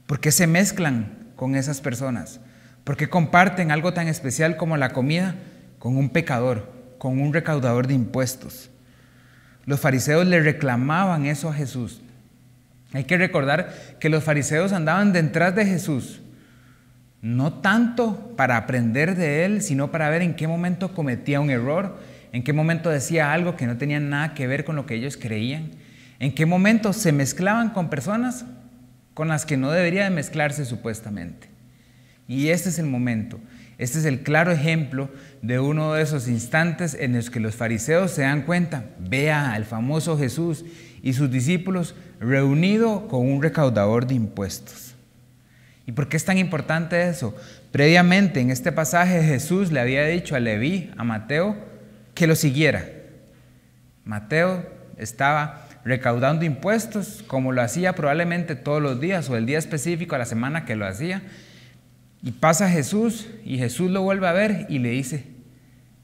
¿Por 0.06 0.20
qué 0.20 0.32
se 0.32 0.48
mezclan 0.48 1.32
con 1.36 1.56
esas 1.56 1.82
personas? 1.82 2.40
¿Por 2.84 2.98
qué 2.98 3.10
comparten 3.10 3.72
algo 3.72 3.94
tan 3.94 4.08
especial 4.08 4.58
como 4.58 4.78
la 4.78 4.90
comida 4.94 5.36
con 5.78 5.98
un 5.98 6.10
pecador, 6.10 6.72
con 6.98 7.20
un 7.20 7.34
recaudador 7.34 7.88
de 7.88 7.96
impuestos? 7.96 8.70
Los 9.66 9.80
fariseos 9.80 10.26
le 10.26 10.42
reclamaban 10.42 11.26
eso 11.26 11.50
a 11.50 11.54
Jesús. 11.54 12.02
Hay 12.94 13.06
que 13.06 13.18
recordar 13.18 13.74
que 14.00 14.10
los 14.10 14.24
fariseos 14.24 14.72
andaban 14.72 15.14
detrás 15.14 15.56
de 15.56 15.66
Jesús, 15.66 16.22
no 17.22 17.54
tanto 17.54 18.36
para 18.38 18.58
aprender 18.58 19.16
de 19.16 19.46
él, 19.46 19.62
sino 19.62 19.92
para 19.92 20.10
ver 20.10 20.22
en 20.22 20.36
qué 20.36 20.48
momento 20.48 20.94
cometía 20.94 21.40
un 21.40 21.50
error, 21.50 21.98
en 22.32 22.44
qué 22.44 22.54
momento 22.54 22.90
decía 22.90 23.34
algo 23.34 23.56
que 23.56 23.66
no 23.66 23.78
tenía 23.78 24.00
nada 24.00 24.34
que 24.36 24.46
ver 24.46 24.64
con 24.64 24.76
lo 24.76 24.86
que 24.86 24.96
ellos 24.96 25.18
creían, 25.18 25.72
en 26.20 26.36
qué 26.36 26.46
momento 26.46 26.94
se 26.94 27.12
mezclaban 27.12 27.72
con 27.72 27.90
personas 27.90 28.46
con 29.14 29.28
las 29.28 29.46
que 29.46 29.58
no 29.58 29.72
debería 29.72 30.04
de 30.04 30.10
mezclarse 30.10 30.66
supuestamente. 30.66 31.50
Y 32.28 32.50
este 32.50 32.70
es 32.70 32.80
el 32.80 32.86
momento, 32.86 33.40
este 33.78 34.00
es 34.00 34.06
el 34.06 34.22
claro 34.22 34.52
ejemplo 34.52 35.10
de 35.42 35.60
uno 35.60 35.94
de 35.94 36.04
esos 36.04 36.28
instantes 36.28 36.96
en 37.00 37.14
los 37.14 37.30
que 37.30 37.40
los 37.40 37.56
fariseos 37.56 38.12
se 38.12 38.22
dan 38.22 38.44
cuenta, 38.44 38.86
vea 39.00 39.54
al 39.54 39.66
famoso 39.66 40.18
Jesús 40.18 40.64
y 41.04 41.12
sus 41.12 41.30
discípulos 41.30 41.94
reunido 42.20 43.10
con 43.10 43.30
un 43.30 43.44
recaudador 43.44 44.08
de 44.08 44.16
impuestos. 44.16 44.96
¿Y 45.86 45.92
por 45.92 46.08
qué 46.08 46.16
es 46.16 46.24
tan 46.24 46.38
importante 46.38 47.10
eso? 47.10 47.36
Previamente 47.74 48.40
en 48.40 48.50
este 48.50 48.72
pasaje 48.72 49.22
Jesús 49.22 49.72
le 49.74 49.82
había 49.82 50.06
dicho 50.06 50.34
a 50.34 50.40
Leví, 50.40 50.92
a 50.96 51.04
Mateo, 51.04 51.58
que 52.16 52.26
lo 52.26 52.36
siguiera. 52.36 52.90
Mateo 54.06 54.66
estaba 54.98 55.68
recaudando 55.84 56.46
impuestos 56.46 57.22
como 57.28 57.52
lo 57.52 57.62
hacía 57.62 57.94
probablemente 57.96 58.56
todos 58.56 58.82
los 58.82 59.02
días 59.02 59.30
o 59.30 59.36
el 59.36 59.46
día 59.46 59.60
específico 59.60 60.16
a 60.16 60.20
la 60.20 60.26
semana 60.26 60.64
que 60.64 60.78
lo 60.78 60.88
hacía. 60.88 61.22
Y 62.22 62.32
pasa 62.32 62.70
Jesús 62.70 63.28
y 63.44 63.58
Jesús 63.58 63.92
lo 63.92 64.04
vuelve 64.04 64.30
a 64.30 64.32
ver 64.32 64.68
y 64.70 64.80
le 64.80 64.92
dice, 64.92 65.26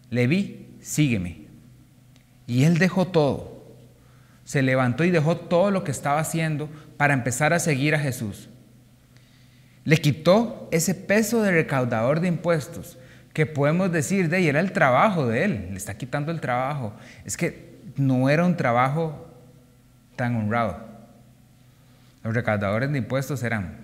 Leví, 0.10 0.68
sígueme. 0.82 1.44
Y 2.48 2.66
él 2.66 2.80
dejó 2.80 3.08
todo 3.08 3.59
se 4.50 4.64
levantó 4.64 5.04
y 5.04 5.12
dejó 5.12 5.38
todo 5.38 5.70
lo 5.70 5.84
que 5.84 5.92
estaba 5.92 6.20
haciendo 6.20 6.72
para 6.98 7.14
empezar 7.14 7.54
a 7.54 7.60
seguir 7.60 7.94
a 7.94 8.00
Jesús. 8.00 8.50
Le 9.84 9.98
quitó 9.98 10.68
ese 10.72 10.96
peso 10.96 11.44
de 11.44 11.52
recaudador 11.52 12.20
de 12.20 12.30
impuestos, 12.30 12.98
que 13.32 13.46
podemos 13.46 13.92
decir 13.92 14.28
de 14.28 14.38
ahí 14.38 14.48
era 14.48 14.60
el 14.60 14.72
trabajo 14.72 15.28
de 15.28 15.44
él, 15.44 15.68
le 15.70 15.78
está 15.78 15.98
quitando 15.98 16.32
el 16.32 16.42
trabajo. 16.42 16.96
Es 17.26 17.38
que 17.38 17.78
no 17.96 18.28
era 18.28 18.44
un 18.44 18.58
trabajo 18.58 19.32
tan 20.16 20.36
honrado. 20.36 20.84
Los 22.24 22.34
recaudadores 22.34 22.92
de 22.92 22.98
impuestos 22.98 23.44
eran 23.44 23.78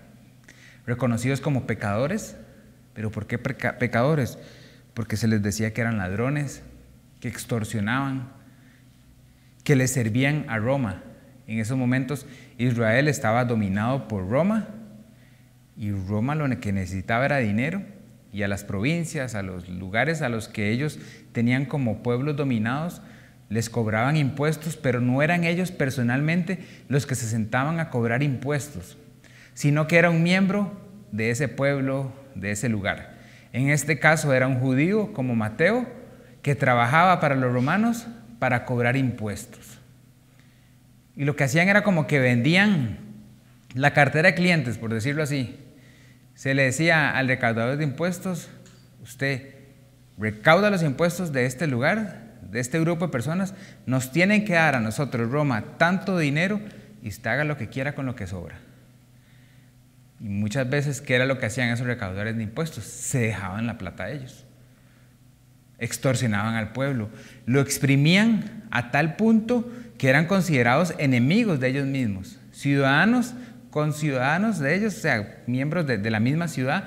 reconocidos 0.88 1.42
como 1.42 1.68
pecadores, 1.68 2.38
pero 2.96 3.12
¿por 3.12 3.28
qué 3.28 3.38
pecadores? 3.38 4.40
Porque 4.96 5.16
se 5.16 5.28
les 5.28 5.44
decía 5.44 5.76
que 5.76 5.82
eran 5.82 6.00
ladrones, 6.00 6.64
que 7.20 7.28
extorsionaban, 7.28 8.34
que 9.66 9.76
le 9.76 9.88
servían 9.88 10.46
a 10.48 10.58
Roma. 10.60 11.04
En 11.48 11.60
esos 11.60 11.78
momentos 11.78 12.26
Israel 12.58 13.10
estaba 13.10 13.44
dominado 13.44 14.08
por 14.08 14.30
Roma 14.30 14.70
y 15.76 15.92
Roma 15.92 16.36
lo 16.36 16.48
que 16.62 16.72
necesitaba 16.72 17.26
era 17.26 17.40
dinero 17.40 17.82
y 18.32 18.44
a 18.44 18.48
las 18.48 18.64
provincias, 18.64 19.36
a 19.36 19.42
los 19.42 19.68
lugares 19.68 20.22
a 20.22 20.30
los 20.30 20.48
que 20.48 20.70
ellos 20.70 21.00
tenían 21.32 21.66
como 21.66 22.04
pueblos 22.04 22.36
dominados, 22.36 23.02
les 23.50 23.70
cobraban 23.70 24.18
impuestos, 24.18 24.78
pero 24.78 25.02
no 25.02 25.22
eran 25.22 25.44
ellos 25.44 25.72
personalmente 25.72 26.60
los 26.88 27.06
que 27.06 27.16
se 27.16 27.28
sentaban 27.28 27.80
a 27.80 27.90
cobrar 27.90 28.24
impuestos, 28.24 28.98
sino 29.54 29.88
que 29.88 29.98
era 29.98 30.10
un 30.10 30.22
miembro 30.22 30.80
de 31.12 31.32
ese 31.32 31.48
pueblo, 31.48 32.14
de 32.36 32.52
ese 32.52 32.70
lugar. 32.70 33.16
En 33.52 33.70
este 33.70 34.00
caso 34.00 34.34
era 34.34 34.48
un 34.48 34.60
judío 34.60 35.12
como 35.14 35.36
Mateo, 35.36 35.88
que 36.42 36.56
trabajaba 36.56 37.20
para 37.20 37.36
los 37.36 37.52
romanos 37.52 38.08
para 38.46 38.64
cobrar 38.64 38.96
impuestos. 38.96 39.80
Y 41.16 41.26
lo 41.26 41.36
que 41.36 41.46
hacían 41.46 41.68
era 41.68 41.82
como 41.82 42.06
que 42.06 42.20
vendían 42.20 43.00
la 43.74 43.92
cartera 43.92 44.30
de 44.30 44.36
clientes, 44.36 44.78
por 44.78 44.94
decirlo 44.94 45.24
así. 45.24 45.58
Se 46.36 46.54
le 46.54 46.62
decía 46.62 47.18
al 47.18 47.28
recaudador 47.28 47.78
de 47.78 47.86
impuestos, 47.86 48.52
usted 49.02 49.56
recauda 50.20 50.70
los 50.70 50.84
impuestos 50.84 51.34
de 51.34 51.48
este 51.48 51.66
lugar, 51.66 52.36
de 52.44 52.60
este 52.60 52.80
grupo 52.80 53.08
de 53.08 53.12
personas, 53.12 53.56
nos 53.88 54.12
tienen 54.12 54.46
que 54.46 54.54
dar 54.54 54.76
a 54.76 54.80
nosotros, 54.80 55.32
Roma, 55.32 55.64
tanto 55.80 56.20
dinero 56.20 56.62
y 57.02 57.08
usted 57.08 57.32
haga 57.32 57.46
lo 57.46 57.58
que 57.58 57.70
quiera 57.70 57.96
con 57.96 58.06
lo 58.06 58.16
que 58.16 58.28
sobra. 58.28 58.60
Y 60.20 60.30
muchas 60.30 60.70
veces, 60.70 61.02
¿qué 61.02 61.16
era 61.16 61.26
lo 61.26 61.40
que 61.40 61.48
hacían 61.48 61.70
esos 61.70 61.88
recaudadores 61.88 62.38
de 62.38 62.44
impuestos? 62.44 62.84
Se 62.84 63.18
dejaban 63.18 63.66
la 63.66 63.80
plata 63.80 64.04
a 64.04 64.12
ellos 64.12 64.45
extorsionaban 65.80 66.56
al 66.56 66.72
pueblo, 66.72 67.10
lo 67.46 67.62
exprimían 67.62 68.64
a 68.72 68.92
tal 68.92 69.16
punto 69.16 69.70
que 69.98 70.10
eran 70.10 70.26
considerados 70.26 70.94
enemigos 70.98 71.60
de 71.60 71.70
ellos 71.70 71.86
mismos, 71.86 72.40
ciudadanos 72.52 73.34
con 73.76 73.92
ciudadanos 73.92 74.60
de 74.60 74.74
ellos, 74.74 74.96
o 74.96 75.00
sea, 75.02 75.44
miembros 75.48 75.86
de, 75.86 76.10
la 76.10 76.22
misma 76.22 76.48
ciudad, 76.48 76.86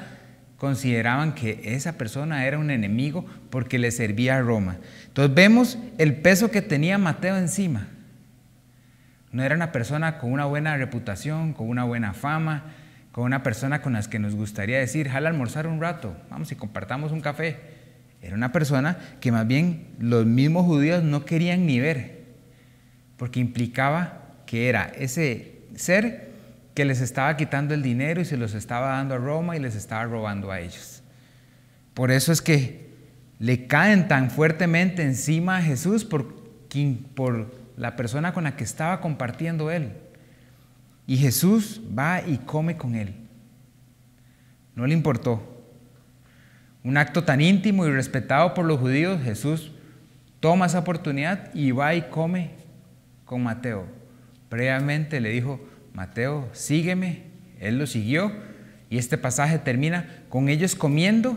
consideraban 0.57 1.35
que 1.35 1.61
esa 1.65 1.99
persona 1.99 2.47
era 2.47 2.59
un 2.59 2.71
enemigo 2.71 3.27
porque 3.51 3.79
le 3.79 3.91
servía 3.91 4.39
a 4.39 4.41
Roma. 4.41 4.79
Entonces 5.07 5.35
vemos 5.35 5.79
el 5.99 6.15
peso 6.17 6.51
que 6.51 6.63
tenía 6.63 6.97
Mateo 6.97 7.37
encima. 7.37 7.89
No 9.33 9.43
era 9.43 9.55
una 9.55 9.71
persona 9.71 10.17
con 10.17 10.33
una 10.33 10.47
buena 10.47 10.79
reputación, 10.79 11.53
con 11.53 11.69
una 11.69 11.85
buena 11.85 12.15
fama, 12.15 12.73
con 13.13 13.25
una 13.25 13.43
persona 13.43 13.83
con 13.83 13.93
la 13.93 14.03
que 14.03 14.19
nos 14.19 14.35
gustaría 14.35 14.79
decir, 14.79 15.11
jala 15.11 15.29
almorzar 15.29 15.67
un 15.67 15.83
rato, 15.83 16.17
vamos 16.31 16.51
y 16.53 16.57
compartamos 16.57 17.13
un 17.13 17.21
café. 17.21 17.78
Era 18.21 18.35
una 18.35 18.53
persona 18.53 18.99
que 19.21 19.31
más 19.33 19.47
bien 19.47 19.89
los 19.99 20.27
mismos 20.27 20.67
judíos 20.67 21.03
no 21.03 21.25
querían 21.25 21.67
ni 21.67 21.79
ver, 21.79 22.25
porque 23.17 23.41
implicaba 23.41 24.23
que 24.47 24.69
era 24.69 24.85
ese 24.97 25.63
ser 25.77 26.29
que 26.75 26.85
les 26.85 27.01
estaba 27.01 27.37
quitando 27.37 27.75
el 27.75 27.83
dinero 27.83 28.21
y 28.21 28.25
se 28.25 28.37
los 28.37 28.55
estaba 28.55 28.91
dando 28.91 29.15
a 29.15 29.19
Roma 29.19 29.57
y 29.57 29.61
les 29.61 29.75
estaba 29.75 30.05
robando 30.05 30.51
a 30.51 30.61
ellos. 30.61 31.03
Por 31.95 32.11
eso 32.11 32.33
es 32.33 32.41
que 32.41 32.89
le 33.39 33.67
caen 33.67 34.09
tan 34.09 34.31
fuertemente 34.31 35.03
encima 35.03 35.59
a 35.59 35.63
Jesús 35.63 36.05
por, 36.05 36.35
por 37.15 37.55
la 37.77 37.97
persona 37.97 38.33
con 38.33 38.45
la 38.45 38.57
que 38.57 38.65
estaba 38.65 39.01
compartiendo 39.01 39.71
él. 39.71 39.93
Y 41.07 41.17
Jesús 41.17 41.81
va 41.97 42.23
y 42.27 42.39
come 42.39 42.77
con 42.77 42.95
él. 42.95 43.15
No 44.75 44.87
le 44.87 44.95
importó 44.95 45.48
un 46.85 46.97
acto 46.97 47.25
tan 47.25 47.41
íntimo 47.41 47.87
y 47.87 47.91
respetado 47.91 48.55
por 48.55 48.65
los 48.65 48.79
judíos, 48.79 49.21
Jesús 49.23 49.73
toma 50.41 50.67
esa 50.67 50.81
oportunidad 50.81 51.53
y 51.55 51.73
va 51.73 51.95
y 51.95 52.03
come 52.03 52.51
con 53.25 53.43
Mateo. 53.43 53.87
Previamente 54.49 55.21
le 55.21 55.31
dijo, 55.31 55.61
Mateo, 55.93 56.49
sígueme. 56.53 57.25
Él 57.61 57.79
lo 57.79 57.87
siguió 57.87 58.33
y 58.89 58.99
este 58.99 59.19
pasaje 59.19 59.59
termina 59.59 60.23
con 60.29 60.49
ellos 60.49 60.75
comiendo 60.75 61.37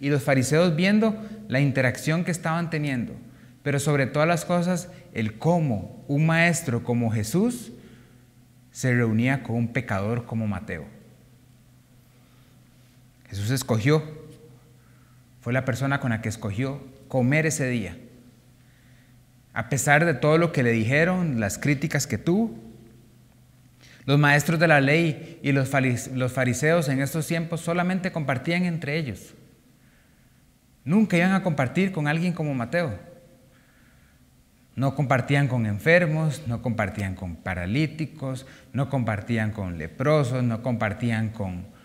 y 0.00 0.08
los 0.08 0.22
fariseos 0.22 0.74
viendo 0.74 1.16
la 1.48 1.60
interacción 1.60 2.24
que 2.24 2.30
estaban 2.30 2.70
teniendo. 2.70 3.12
Pero 3.62 3.78
sobre 3.78 4.06
todas 4.06 4.26
las 4.26 4.44
cosas, 4.44 4.90
el 5.12 5.38
cómo 5.38 6.04
un 6.08 6.26
maestro 6.26 6.82
como 6.82 7.10
Jesús 7.10 7.72
se 8.70 8.94
reunía 8.94 9.42
con 9.42 9.56
un 9.56 9.72
pecador 9.72 10.24
como 10.24 10.46
Mateo. 10.46 10.86
Jesús 13.28 13.50
escogió, 13.50 14.02
fue 15.48 15.54
la 15.54 15.64
persona 15.64 15.98
con 15.98 16.10
la 16.10 16.20
que 16.20 16.28
escogió 16.28 16.78
comer 17.08 17.46
ese 17.46 17.66
día. 17.70 17.96
A 19.54 19.70
pesar 19.70 20.04
de 20.04 20.12
todo 20.12 20.36
lo 20.36 20.52
que 20.52 20.62
le 20.62 20.72
dijeron, 20.72 21.40
las 21.40 21.56
críticas 21.56 22.06
que 22.06 22.18
tuvo, 22.18 22.54
los 24.04 24.18
maestros 24.18 24.60
de 24.60 24.68
la 24.68 24.82
ley 24.82 25.40
y 25.42 25.52
los 25.52 25.70
fariseos 25.70 26.90
en 26.90 27.00
estos 27.00 27.26
tiempos 27.26 27.62
solamente 27.62 28.12
compartían 28.12 28.66
entre 28.66 28.98
ellos. 28.98 29.32
Nunca 30.84 31.16
iban 31.16 31.32
a 31.32 31.42
compartir 31.42 31.92
con 31.92 32.08
alguien 32.08 32.34
como 32.34 32.52
Mateo. 32.52 32.98
No 34.76 34.94
compartían 34.94 35.48
con 35.48 35.64
enfermos, 35.64 36.42
no 36.46 36.60
compartían 36.60 37.14
con 37.14 37.36
paralíticos, 37.36 38.46
no 38.74 38.90
compartían 38.90 39.52
con 39.52 39.78
leprosos, 39.78 40.44
no 40.44 40.62
compartían 40.62 41.30
con 41.30 41.77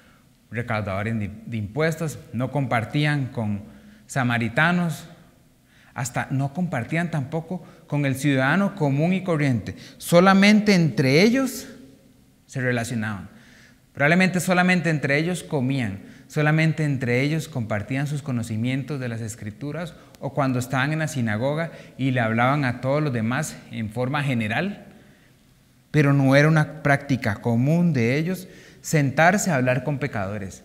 recaudadores 0.54 1.16
de 1.20 1.58
impuestos, 1.58 2.20
no 2.32 2.52
compartían 2.52 3.28
con 3.28 3.64
samaritanos, 4.08 5.08
hasta 5.94 6.28
no 6.32 6.54
compartían 6.54 7.12
tampoco 7.12 7.64
con 7.88 8.06
el 8.06 8.16
ciudadano 8.16 8.76
común 8.76 9.14
y 9.14 9.24
corriente. 9.24 9.76
Solamente 9.98 10.74
entre 10.74 11.22
ellos 11.22 11.68
se 12.48 12.62
relacionaban. 12.62 13.30
Probablemente 13.94 14.40
solamente 14.40 14.90
entre 14.90 15.18
ellos 15.18 15.44
comían, 15.44 16.00
solamente 16.28 16.84
entre 16.84 17.22
ellos 17.22 17.48
compartían 17.48 18.08
sus 18.08 18.24
conocimientos 18.24 19.00
de 19.00 19.08
las 19.08 19.22
escrituras 19.22 19.94
o 20.20 20.34
cuando 20.34 20.58
estaban 20.58 20.94
en 20.94 21.00
la 21.00 21.08
sinagoga 21.08 21.72
y 21.98 22.10
le 22.10 22.20
hablaban 22.20 22.66
a 22.66 22.82
todos 22.82 23.04
los 23.04 23.14
demás 23.14 23.56
en 23.72 23.92
forma 23.92 24.24
general. 24.24 24.88
Pero 25.92 26.12
no 26.12 26.36
era 26.36 26.48
una 26.48 26.82
práctica 26.82 27.36
común 27.36 27.94
de 27.94 28.18
ellos 28.18 28.48
sentarse 28.84 29.50
a 29.50 29.56
hablar 29.56 29.86
con 29.86 29.98
pecadores, 29.98 30.62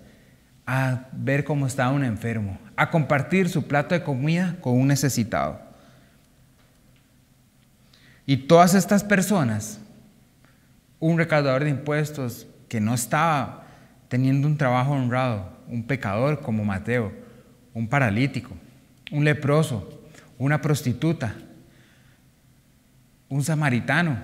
a 0.67 1.07
ver 1.13 1.45
cómo 1.45 1.67
estaba 1.67 1.93
un 1.93 2.05
enfermo, 2.05 2.59
a 2.77 2.91
compartir 2.91 3.49
su 3.49 3.67
plato 3.67 3.95
de 3.95 4.03
comida 4.03 4.57
con 4.61 4.79
un 4.79 4.89
necesitado. 4.89 5.61
Y 8.27 8.37
todas 8.37 8.75
estas 8.75 9.05
personas, 9.05 9.81
un 10.99 11.17
recaudador 11.17 11.63
de 11.63 11.71
impuestos 11.71 12.49
que 12.69 12.81
no 12.81 12.93
estaba 12.93 13.65
teniendo 14.09 14.49
un 14.49 14.59
trabajo 14.59 14.93
honrado, 14.93 15.57
un 15.69 15.85
pecador 15.85 16.43
como 16.43 16.65
Mateo, 16.65 17.13
un 17.73 17.89
paralítico, 17.89 18.51
un 19.13 19.25
leproso, 19.25 20.03
una 20.39 20.61
prostituta, 20.61 21.37
un 23.29 23.45
samaritano, 23.45 24.19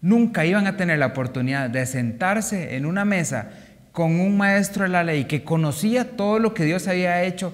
nunca 0.00 0.46
iban 0.46 0.66
a 0.66 0.76
tener 0.76 0.98
la 0.98 1.06
oportunidad 1.06 1.70
de 1.70 1.84
sentarse 1.86 2.76
en 2.76 2.86
una 2.86 3.04
mesa 3.04 3.50
con 3.92 4.20
un 4.20 4.36
maestro 4.36 4.84
de 4.84 4.90
la 4.90 5.04
ley 5.04 5.24
que 5.24 5.44
conocía 5.44 6.16
todo 6.16 6.38
lo 6.38 6.54
que 6.54 6.64
Dios 6.64 6.86
había 6.86 7.24
hecho 7.24 7.52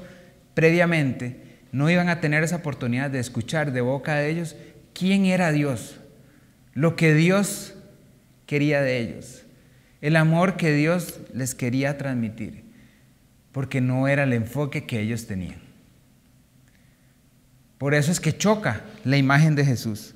previamente, 0.55 1.41
no 1.73 1.91
iban 1.91 2.09
a 2.09 2.21
tener 2.21 2.45
esa 2.45 2.57
oportunidad 2.57 3.11
de 3.11 3.19
escuchar 3.19 3.73
de 3.73 3.81
boca 3.81 4.15
de 4.15 4.31
ellos 4.31 4.57
quién 4.93 5.27
era 5.27 5.53
Dios, 5.53 6.01
lo 6.73 6.97
que 6.97 7.15
Dios 7.15 7.75
quería 8.47 8.81
de 8.83 8.99
ellos, 8.99 9.45
el 10.01 10.17
amor 10.17 10.57
que 10.57 10.73
Dios 10.73 11.21
les 11.33 11.55
quería 11.55 11.99
transmitir, 11.99 12.65
porque 13.53 13.81
no 13.81 14.07
era 14.07 14.25
el 14.25 14.33
enfoque 14.33 14.85
que 14.85 15.01
ellos 15.01 15.27
tenían. 15.27 15.65
Por 17.79 17.95
eso 17.95 18.13
es 18.13 18.21
que 18.21 18.37
choca 18.37 18.83
la 19.05 19.17
imagen 19.17 19.57
de 19.57 19.65
Jesús. 19.65 20.15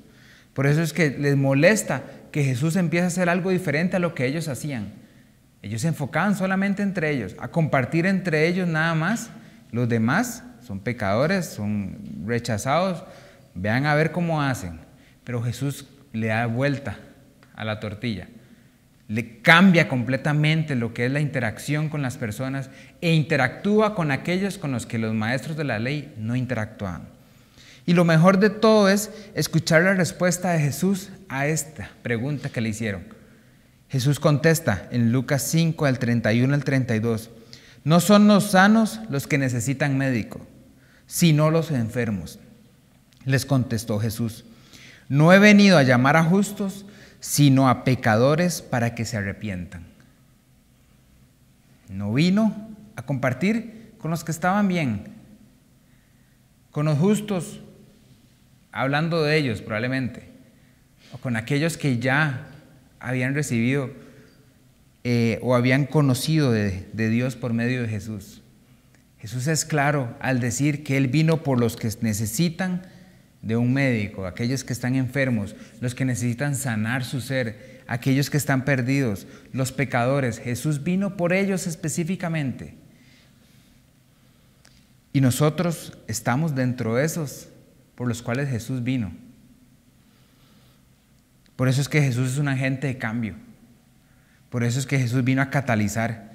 Por 0.53 0.65
eso 0.65 0.81
es 0.81 0.93
que 0.93 1.11
les 1.11 1.35
molesta 1.37 2.03
que 2.31 2.43
Jesús 2.43 2.75
empiece 2.75 3.05
a 3.05 3.07
hacer 3.07 3.29
algo 3.29 3.49
diferente 3.49 3.95
a 3.95 3.99
lo 3.99 4.13
que 4.13 4.25
ellos 4.25 4.47
hacían. 4.47 4.93
Ellos 5.61 5.81
se 5.81 5.89
enfocaban 5.89 6.35
solamente 6.35 6.83
entre 6.83 7.11
ellos, 7.11 7.35
a 7.39 7.49
compartir 7.49 8.05
entre 8.05 8.47
ellos 8.47 8.67
nada 8.67 8.95
más. 8.95 9.29
Los 9.71 9.89
demás 9.89 10.43
son 10.61 10.79
pecadores, 10.79 11.45
son 11.45 11.99
rechazados. 12.25 13.03
Vean 13.55 13.85
a 13.85 13.95
ver 13.95 14.11
cómo 14.11 14.41
hacen. 14.41 14.79
Pero 15.23 15.41
Jesús 15.41 15.87
le 16.13 16.27
da 16.27 16.45
vuelta 16.45 16.97
a 17.55 17.65
la 17.65 17.79
tortilla. 17.79 18.29
Le 19.07 19.41
cambia 19.41 19.87
completamente 19.87 20.75
lo 20.75 20.93
que 20.93 21.05
es 21.05 21.11
la 21.11 21.19
interacción 21.19 21.89
con 21.89 22.01
las 22.01 22.17
personas 22.17 22.69
e 23.01 23.13
interactúa 23.13 23.95
con 23.95 24.11
aquellos 24.11 24.57
con 24.57 24.71
los 24.71 24.85
que 24.85 24.99
los 24.99 25.13
maestros 25.13 25.57
de 25.57 25.63
la 25.63 25.79
ley 25.79 26.13
no 26.17 26.35
interactuaban. 26.35 27.18
Y 27.85 27.93
lo 27.93 28.05
mejor 28.05 28.39
de 28.39 28.49
todo 28.49 28.89
es 28.89 29.11
escuchar 29.33 29.83
la 29.83 29.93
respuesta 29.93 30.51
de 30.51 30.59
Jesús 30.59 31.09
a 31.27 31.47
esta 31.47 31.89
pregunta 32.01 32.49
que 32.49 32.61
le 32.61 32.69
hicieron. 32.69 33.03
Jesús 33.89 34.19
contesta 34.19 34.87
en 34.91 35.11
Lucas 35.11 35.41
5, 35.43 35.85
al 35.85 35.97
31 35.97 36.53
al 36.53 36.63
32, 36.63 37.31
no 37.83 37.99
son 37.99 38.27
los 38.27 38.51
sanos 38.51 38.99
los 39.09 39.25
que 39.25 39.37
necesitan 39.37 39.97
médico, 39.97 40.45
sino 41.07 41.49
los 41.49 41.71
enfermos. 41.71 42.39
Les 43.25 43.45
contestó 43.45 43.99
Jesús, 43.99 44.45
no 45.07 45.33
he 45.33 45.39
venido 45.39 45.77
a 45.77 45.83
llamar 45.83 46.17
a 46.17 46.23
justos, 46.23 46.85
sino 47.19 47.67
a 47.67 47.83
pecadores 47.83 48.61
para 48.61 48.93
que 48.93 49.05
se 49.05 49.17
arrepientan. 49.17 49.85
No 51.89 52.13
vino 52.13 52.69
a 52.95 53.01
compartir 53.01 53.93
con 53.97 54.11
los 54.11 54.23
que 54.23 54.31
estaban 54.31 54.67
bien, 54.67 55.05
con 56.71 56.85
los 56.85 56.97
justos, 56.99 57.61
hablando 58.71 59.23
de 59.23 59.37
ellos 59.37 59.61
probablemente, 59.61 60.29
o 61.11 61.17
con 61.17 61.35
aquellos 61.35 61.77
que 61.77 61.99
ya 61.99 62.47
habían 62.99 63.33
recibido 63.33 63.91
eh, 65.03 65.39
o 65.41 65.55
habían 65.55 65.85
conocido 65.85 66.51
de, 66.51 66.87
de 66.93 67.09
Dios 67.09 67.35
por 67.35 67.53
medio 67.53 67.81
de 67.81 67.87
Jesús. 67.87 68.41
Jesús 69.19 69.47
es 69.47 69.65
claro 69.65 70.15
al 70.19 70.39
decir 70.39 70.83
que 70.83 70.97
Él 70.97 71.07
vino 71.07 71.43
por 71.43 71.59
los 71.59 71.75
que 71.75 71.89
necesitan 72.01 72.83
de 73.41 73.55
un 73.55 73.73
médico, 73.73 74.25
aquellos 74.25 74.63
que 74.63 74.73
están 74.73 74.95
enfermos, 74.95 75.55
los 75.79 75.95
que 75.95 76.05
necesitan 76.05 76.55
sanar 76.55 77.03
su 77.05 77.21
ser, 77.21 77.81
aquellos 77.87 78.29
que 78.29 78.37
están 78.37 78.65
perdidos, 78.65 79.27
los 79.53 79.71
pecadores. 79.71 80.39
Jesús 80.39 80.83
vino 80.83 81.17
por 81.17 81.33
ellos 81.33 81.67
específicamente. 81.67 82.75
Y 85.11 85.21
nosotros 85.21 85.97
estamos 86.07 86.55
dentro 86.55 86.95
de 86.95 87.05
esos 87.05 87.49
por 87.99 88.07
los 88.07 88.21
cuales 88.21 88.49
Jesús 88.49 88.81
vino. 88.81 89.11
Por 91.57 91.67
eso 91.67 91.81
es 91.81 91.89
que 91.89 92.01
Jesús 92.01 92.31
es 92.31 92.37
un 92.37 92.47
agente 92.47 92.87
de 92.87 92.97
cambio. 92.97 93.35
Por 94.49 94.63
eso 94.63 94.79
es 94.79 94.85
que 94.85 94.97
Jesús 94.97 95.21
vino 95.25 95.41
a 95.41 95.49
catalizar 95.49 96.31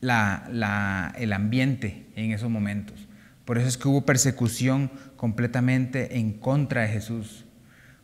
el 0.00 1.32
ambiente 1.34 2.06
en 2.16 2.32
esos 2.32 2.48
momentos. 2.48 3.06
Por 3.44 3.58
eso 3.58 3.68
es 3.68 3.76
que 3.76 3.88
hubo 3.88 4.06
persecución 4.06 4.90
completamente 5.16 6.16
en 6.16 6.32
contra 6.32 6.80
de 6.80 6.88
Jesús. 6.88 7.44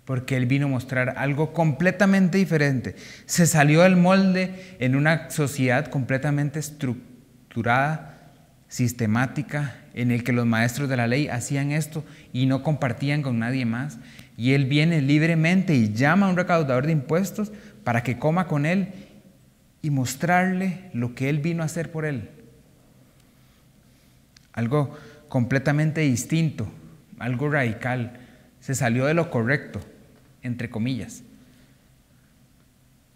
Porque 0.04 0.36
Él 0.36 0.44
vino 0.44 0.66
a 0.66 0.68
mostrar 0.68 1.14
algo 1.16 1.54
completamente 1.54 2.36
diferente. 2.36 2.94
Se 3.24 3.46
salió 3.46 3.84
del 3.84 3.96
molde 3.96 4.76
en 4.80 4.96
una 4.96 5.30
sociedad 5.30 5.86
completamente 5.86 6.58
estructurada, 6.58 8.34
sistemática, 8.68 9.76
en 9.96 10.10
el 10.10 10.22
que 10.22 10.32
los 10.32 10.46
maestros 10.46 10.88
de 10.90 10.96
la 10.96 11.08
ley 11.08 11.26
hacían 11.26 11.72
esto 11.72 12.04
y 12.32 12.44
no 12.46 12.62
compartían 12.62 13.22
con 13.22 13.38
nadie 13.38 13.64
más. 13.64 13.98
Y 14.36 14.52
Él 14.52 14.66
viene 14.66 15.00
libremente 15.00 15.74
y 15.74 15.94
llama 15.94 16.26
a 16.26 16.28
un 16.28 16.36
recaudador 16.36 16.86
de 16.86 16.92
impuestos 16.92 17.50
para 17.82 18.02
que 18.02 18.18
coma 18.18 18.46
con 18.46 18.66
Él 18.66 18.90
y 19.80 19.88
mostrarle 19.88 20.90
lo 20.92 21.14
que 21.14 21.30
Él 21.30 21.38
vino 21.38 21.62
a 21.62 21.66
hacer 21.66 21.90
por 21.90 22.04
Él. 22.04 22.28
Algo 24.52 24.94
completamente 25.30 26.02
distinto, 26.02 26.68
algo 27.18 27.48
radical. 27.48 28.20
Se 28.60 28.74
salió 28.74 29.06
de 29.06 29.14
lo 29.14 29.30
correcto, 29.30 29.80
entre 30.42 30.68
comillas. 30.68 31.22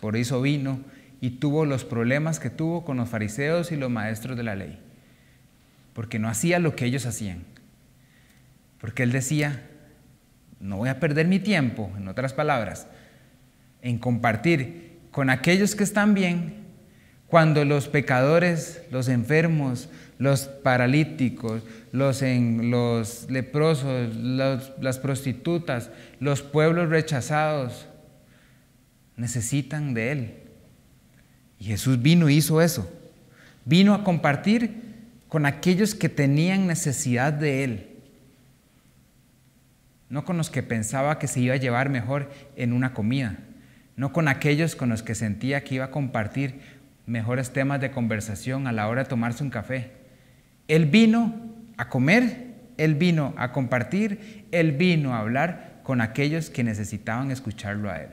Por 0.01 0.17
eso 0.17 0.41
vino 0.41 0.81
y 1.21 1.31
tuvo 1.31 1.67
los 1.67 1.85
problemas 1.85 2.41
que 2.41 2.49
tuvo 2.49 2.87
con 2.87 2.97
los 2.97 3.11
fariseos 3.11 3.71
y 3.71 3.77
los 3.77 3.91
maestros 3.91 4.35
de 4.35 4.45
la 4.45 4.55
ley 4.55 4.79
porque 6.01 6.19
no 6.19 6.31
hacía 6.31 6.59
lo 6.59 6.75
que 6.75 6.87
ellos 6.87 7.05
hacían. 7.05 7.45
Porque 8.81 9.03
él 9.03 9.13
decía, 9.13 9.69
no 10.59 10.79
voy 10.79 10.89
a 10.89 10.99
perder 10.99 11.29
mi 11.29 11.41
tiempo, 11.41 11.93
en 11.95 12.09
otras 12.09 12.33
palabras, 12.33 12.87
en 13.83 13.99
compartir 13.99 14.97
con 15.11 15.29
aquellos 15.29 15.75
que 15.75 15.85
están 15.85 16.15
bien, 16.15 16.65
cuando 17.27 17.67
los 17.67 17.89
pecadores, 17.89 18.83
los 18.91 19.11
enfermos, 19.11 19.91
los 20.17 20.47
paralíticos, 20.47 21.65
los, 21.93 22.23
los 22.23 23.31
leprosos, 23.31 24.17
las 24.17 24.99
prostitutas, 25.01 25.91
los 26.19 26.41
pueblos 26.41 26.89
rechazados, 26.89 27.89
necesitan 29.17 29.93
de 29.93 30.13
Él. 30.13 30.35
Y 31.59 31.65
Jesús 31.65 32.01
vino 32.01 32.31
y 32.31 32.37
hizo 32.37 32.63
eso. 32.63 32.91
Vino 33.67 33.93
a 33.93 34.03
compartir 34.03 34.89
con 35.31 35.47
aquellos 35.47 35.95
que 35.95 36.09
tenían 36.09 36.67
necesidad 36.67 37.33
de 37.33 37.63
Él, 37.63 37.87
no 40.09 40.25
con 40.25 40.37
los 40.37 40.51
que 40.51 40.65
pensaba 40.65 41.21
que 41.21 41.29
se 41.29 41.39
iba 41.39 41.55
a 41.55 41.59
llevar 41.59 41.89
mejor 41.89 42.33
en 42.57 42.73
una 42.73 42.93
comida, 42.93 43.39
no 43.95 44.13
con 44.13 44.27
aquellos 44.27 44.75
con 44.75 44.89
los 44.89 45.05
que 45.05 45.15
sentía 45.15 45.63
que 45.63 45.77
iba 45.77 45.85
a 45.85 45.91
compartir 45.93 46.61
mejores 47.07 47.53
temas 47.53 47.81
de 47.81 47.93
conversación 47.93 48.67
a 48.67 48.73
la 48.73 48.89
hora 48.89 49.05
de 49.05 49.09
tomarse 49.09 49.45
un 49.45 49.51
café. 49.51 49.93
Él 50.67 50.87
vino 50.87 51.33
a 51.77 51.89
comer, 51.89 52.57
él 52.77 52.97
vino 52.97 53.33
a 53.37 53.53
compartir, 53.53 54.47
él 54.51 54.73
vino 54.73 55.15
a 55.15 55.21
hablar 55.21 55.81
con 55.85 56.01
aquellos 56.01 56.51
que 56.51 56.65
necesitaban 56.65 57.31
escucharlo 57.31 57.89
a 57.89 58.03
él, 58.03 58.11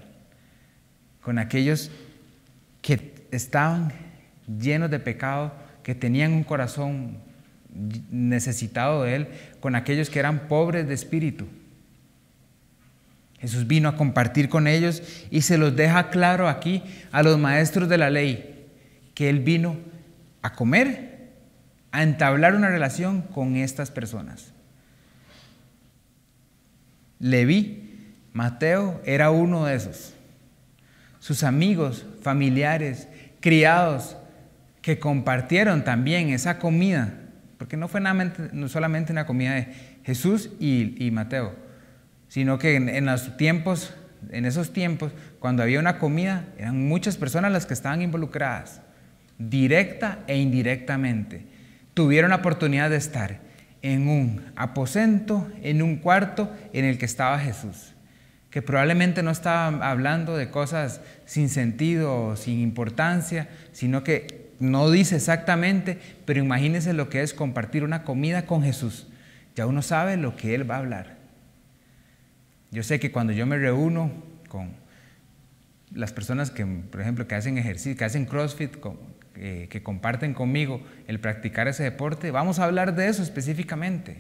con 1.22 1.40
aquellos 1.40 1.90
que 2.84 3.16
estaban 3.32 3.92
llenos 4.60 4.92
de 4.92 5.00
pecado, 5.00 5.66
que 5.88 5.96
tenían 5.96 6.34
un 6.34 6.44
corazón 6.44 7.18
necesitado 8.12 9.04
de 9.04 9.16
él, 9.16 9.28
con 9.62 9.74
aquellos 9.74 10.10
que 10.10 10.20
eran 10.20 10.50
pobres 10.50 10.86
de 10.86 10.94
espíritu. 10.94 11.48
Jesús 13.40 13.68
vino 13.68 13.88
a 13.88 13.96
compartir 13.96 14.50
con 14.50 14.68
ellos 14.68 15.02
y 15.32 15.44
se 15.44 15.58
los 15.58 15.78
deja 15.78 16.10
claro 16.10 16.50
aquí 16.50 16.84
a 17.14 17.24
los 17.24 17.40
maestros 17.40 17.88
de 17.88 17.98
la 17.98 18.10
ley 18.10 18.68
que 19.14 19.30
Él 19.30 19.40
vino 19.40 19.78
a 20.42 20.52
comer, 20.52 21.30
a 21.94 22.04
entablar 22.04 22.54
una 22.54 22.68
relación 22.68 23.22
con 23.22 23.56
estas 23.56 23.90
personas. 23.90 24.52
Leví, 27.18 28.12
Mateo, 28.34 29.02
era 29.06 29.32
uno 29.32 29.64
de 29.64 29.76
esos. 29.76 30.14
Sus 31.22 31.44
amigos, 31.44 32.06
familiares, 32.22 33.08
criados, 33.40 34.18
que 34.88 35.00
compartieron 35.00 35.84
también 35.84 36.30
esa 36.30 36.60
comida, 36.60 37.14
porque 37.58 37.76
no 37.76 37.90
fue 37.90 38.00
solamente 38.68 39.12
una 39.12 39.26
comida 39.26 39.56
de 39.56 39.68
Jesús 40.06 40.50
y 40.62 41.10
Mateo, 41.12 41.54
sino 42.30 42.58
que 42.58 42.78
en, 42.78 43.06
los 43.06 43.36
tiempos, 43.36 43.94
en 44.30 44.46
esos 44.46 44.72
tiempos, 44.72 45.12
cuando 45.40 45.62
había 45.62 45.82
una 45.82 45.98
comida, 46.00 46.46
eran 46.58 46.88
muchas 46.88 47.18
personas 47.18 47.52
las 47.52 47.66
que 47.66 47.74
estaban 47.74 48.02
involucradas, 48.02 48.80
directa 49.38 50.20
e 50.26 50.38
indirectamente. 50.38 51.46
Tuvieron 51.94 52.30
la 52.30 52.38
oportunidad 52.38 52.90
de 52.90 52.96
estar 52.96 53.42
en 53.82 54.08
un 54.08 54.54
aposento, 54.56 55.52
en 55.64 55.82
un 55.82 55.98
cuarto 55.98 56.50
en 56.72 56.86
el 56.86 56.98
que 56.98 57.04
estaba 57.04 57.38
Jesús, 57.40 57.94
que 58.52 58.62
probablemente 58.62 59.22
no 59.22 59.32
estaba 59.32 59.92
hablando 59.92 60.38
de 60.38 60.50
cosas 60.50 61.02
sin 61.26 61.50
sentido 61.50 62.28
o 62.28 62.36
sin 62.38 62.62
importancia, 62.62 63.50
sino 63.74 64.02
que 64.06 64.47
no 64.60 64.90
dice 64.90 65.16
exactamente, 65.16 66.00
pero 66.26 66.40
imagínense 66.40 66.94
lo 66.94 67.10
que 67.10 67.22
es 67.22 67.34
compartir 67.34 67.84
una 67.84 68.04
comida 68.04 68.46
con 68.46 68.64
Jesús. 68.64 69.08
Ya 69.56 69.68
uno 69.68 69.82
sabe 69.82 70.18
lo 70.18 70.36
que 70.36 70.56
Él 70.56 70.70
va 70.70 70.76
a 70.76 70.80
hablar. 70.80 71.18
Yo 72.72 72.84
sé 72.84 73.00
que 73.00 73.12
cuando 73.12 73.34
yo 73.34 73.46
me 73.46 73.58
reúno 73.58 74.12
con 74.50 74.72
las 75.94 76.12
personas 76.12 76.52
que, 76.52 76.66
por 76.66 77.02
ejemplo, 77.02 77.28
que 77.28 77.36
hacen 77.36 77.58
ejercicio, 77.58 77.98
que 77.98 78.06
hacen 78.06 78.26
CrossFit, 78.26 78.78
eh, 79.36 79.68
que 79.70 79.84
comparten 79.84 80.34
conmigo 80.34 80.82
el 81.08 81.20
practicar 81.20 81.68
ese 81.68 81.84
deporte, 81.84 82.32
vamos 82.32 82.60
a 82.60 82.66
hablar 82.66 82.96
de 82.96 83.08
eso 83.08 83.24
específicamente. 83.24 84.18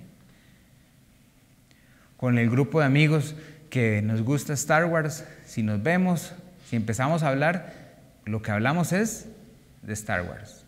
Con 2.16 2.38
el 2.38 2.50
grupo 2.50 2.80
de 2.80 2.86
amigos 2.86 3.36
que 3.70 4.02
nos 4.02 4.22
gusta 4.22 4.54
Star 4.54 4.86
Wars, 4.86 5.26
si 5.46 5.62
nos 5.62 5.84
vemos, 5.84 6.34
si 6.70 6.76
empezamos 6.76 7.24
a 7.24 7.30
hablar, 7.30 7.74
lo 8.26 8.42
que 8.42 8.52
hablamos 8.52 8.94
es 8.94 9.28
de 9.88 9.94
Star 9.94 10.22
Wars. 10.22 10.66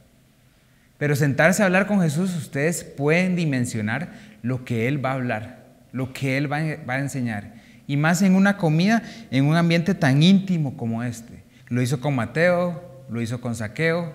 Pero 0.98 1.16
sentarse 1.16 1.62
a 1.62 1.68
hablar 1.68 1.86
con 1.86 2.02
Jesús, 2.02 2.36
ustedes 2.36 2.84
pueden 2.84 3.36
dimensionar 3.36 4.14
lo 4.42 4.66
que 4.66 4.88
Él 4.88 5.04
va 5.04 5.12
a 5.12 5.14
hablar, 5.14 5.66
lo 5.92 6.12
que 6.12 6.38
Él 6.38 6.52
va 6.52 6.58
a 6.58 7.00
enseñar 7.00 7.60
y 7.90 7.98
más 7.98 8.22
en 8.22 8.36
una 8.36 8.56
comida 8.56 9.02
en 9.32 9.46
un 9.46 9.56
ambiente 9.56 9.96
tan 9.96 10.22
íntimo 10.22 10.78
como 10.78 11.02
este. 11.02 11.42
Lo 11.70 11.82
hizo 11.82 12.00
con 12.00 12.14
Mateo, 12.14 13.04
lo 13.10 13.20
hizo 13.20 13.42
con 13.42 13.56
Saqueo, 13.56 14.14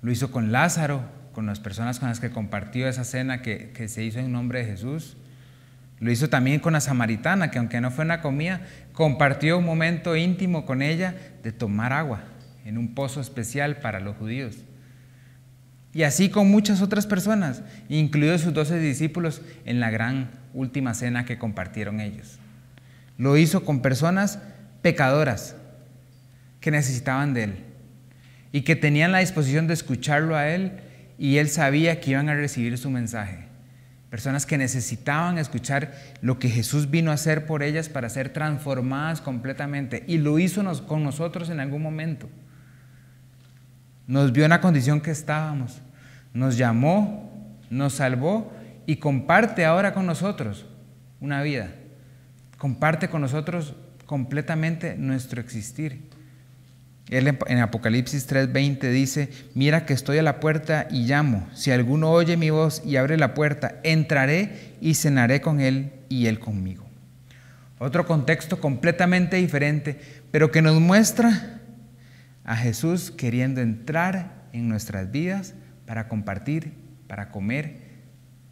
lo 0.00 0.10
hizo 0.10 0.30
con 0.30 0.50
Lázaro, 0.50 1.02
con 1.34 1.44
las 1.44 1.60
personas 1.60 2.00
con 2.00 2.08
las 2.08 2.20
que 2.20 2.30
compartió 2.30 2.88
esa 2.88 3.04
cena 3.04 3.42
que, 3.42 3.86
se 3.88 4.02
hizo 4.02 4.18
en 4.18 4.32
nombre 4.32 4.60
de 4.60 4.64
Jesús. 4.64 5.18
Lo 6.00 6.10
hizo 6.10 6.30
también 6.30 6.58
con 6.58 6.72
la 6.72 6.80
samaritana, 6.80 7.50
que 7.50 7.58
aunque 7.58 7.82
no 7.82 7.90
fue 7.90 8.06
una 8.06 8.22
comida, 8.22 8.62
compartió 8.94 9.58
un 9.58 9.66
momento 9.66 10.16
íntimo 10.16 10.64
con 10.64 10.80
ella 10.80 11.14
de 11.42 11.52
tomar 11.52 11.92
agua 11.92 12.22
en 12.68 12.76
un 12.76 12.94
pozo 12.94 13.22
especial 13.22 13.78
para 13.78 13.98
los 13.98 14.14
judíos. 14.18 14.58
Y 15.94 16.02
así 16.02 16.28
con 16.28 16.50
muchas 16.50 16.82
otras 16.82 17.06
personas, 17.06 17.62
incluidos 17.88 18.42
sus 18.42 18.52
doce 18.52 18.78
discípulos 18.78 19.40
en 19.64 19.80
la 19.80 19.90
gran 19.90 20.30
última 20.52 20.92
cena 20.92 21.24
que 21.24 21.38
compartieron 21.38 21.98
ellos. 21.98 22.38
Lo 23.16 23.38
hizo 23.38 23.64
con 23.64 23.80
personas 23.80 24.38
pecadoras 24.82 25.56
que 26.60 26.70
necesitaban 26.70 27.32
de 27.32 27.44
Él 27.44 27.56
y 28.52 28.60
que 28.60 28.76
tenían 28.76 29.12
la 29.12 29.20
disposición 29.20 29.66
de 29.66 29.72
escucharlo 29.72 30.36
a 30.36 30.50
Él 30.50 30.72
y 31.16 31.38
Él 31.38 31.48
sabía 31.48 32.00
que 32.00 32.10
iban 32.10 32.28
a 32.28 32.34
recibir 32.34 32.76
su 32.76 32.90
mensaje. 32.90 33.46
Personas 34.10 34.44
que 34.44 34.58
necesitaban 34.58 35.38
escuchar 35.38 35.94
lo 36.20 36.38
que 36.38 36.50
Jesús 36.50 36.90
vino 36.90 37.12
a 37.12 37.14
hacer 37.14 37.46
por 37.46 37.62
ellas 37.62 37.88
para 37.88 38.10
ser 38.10 38.30
transformadas 38.30 39.22
completamente. 39.22 40.04
Y 40.06 40.18
lo 40.18 40.38
hizo 40.38 40.86
con 40.86 41.02
nosotros 41.02 41.48
en 41.48 41.60
algún 41.60 41.82
momento. 41.82 42.28
Nos 44.08 44.32
vio 44.32 44.44
en 44.44 44.50
la 44.50 44.62
condición 44.62 45.02
que 45.02 45.10
estábamos. 45.10 45.82
Nos 46.32 46.56
llamó, 46.56 47.30
nos 47.70 47.92
salvó 47.92 48.50
y 48.86 48.96
comparte 48.96 49.66
ahora 49.66 49.92
con 49.92 50.06
nosotros 50.06 50.66
una 51.20 51.42
vida. 51.42 51.68
Comparte 52.56 53.08
con 53.08 53.20
nosotros 53.20 53.74
completamente 54.06 54.96
nuestro 54.96 55.42
existir. 55.42 56.08
Él 57.10 57.38
en 57.46 57.58
Apocalipsis 57.58 58.26
3:20 58.26 58.90
dice, 58.90 59.30
mira 59.54 59.84
que 59.84 59.92
estoy 59.92 60.16
a 60.16 60.22
la 60.22 60.40
puerta 60.40 60.88
y 60.90 61.04
llamo. 61.04 61.46
Si 61.52 61.70
alguno 61.70 62.10
oye 62.10 62.38
mi 62.38 62.48
voz 62.48 62.82
y 62.86 62.96
abre 62.96 63.18
la 63.18 63.34
puerta, 63.34 63.78
entraré 63.82 64.74
y 64.80 64.94
cenaré 64.94 65.42
con 65.42 65.60
él 65.60 65.92
y 66.08 66.26
él 66.26 66.38
conmigo. 66.38 66.86
Otro 67.78 68.06
contexto 68.06 68.58
completamente 68.58 69.36
diferente, 69.36 70.00
pero 70.30 70.50
que 70.50 70.62
nos 70.62 70.80
muestra 70.80 71.57
a 72.48 72.56
Jesús 72.56 73.10
queriendo 73.10 73.60
entrar 73.60 74.48
en 74.54 74.70
nuestras 74.70 75.10
vidas 75.10 75.52
para 75.84 76.08
compartir, 76.08 76.72
para 77.06 77.30
comer 77.30 77.76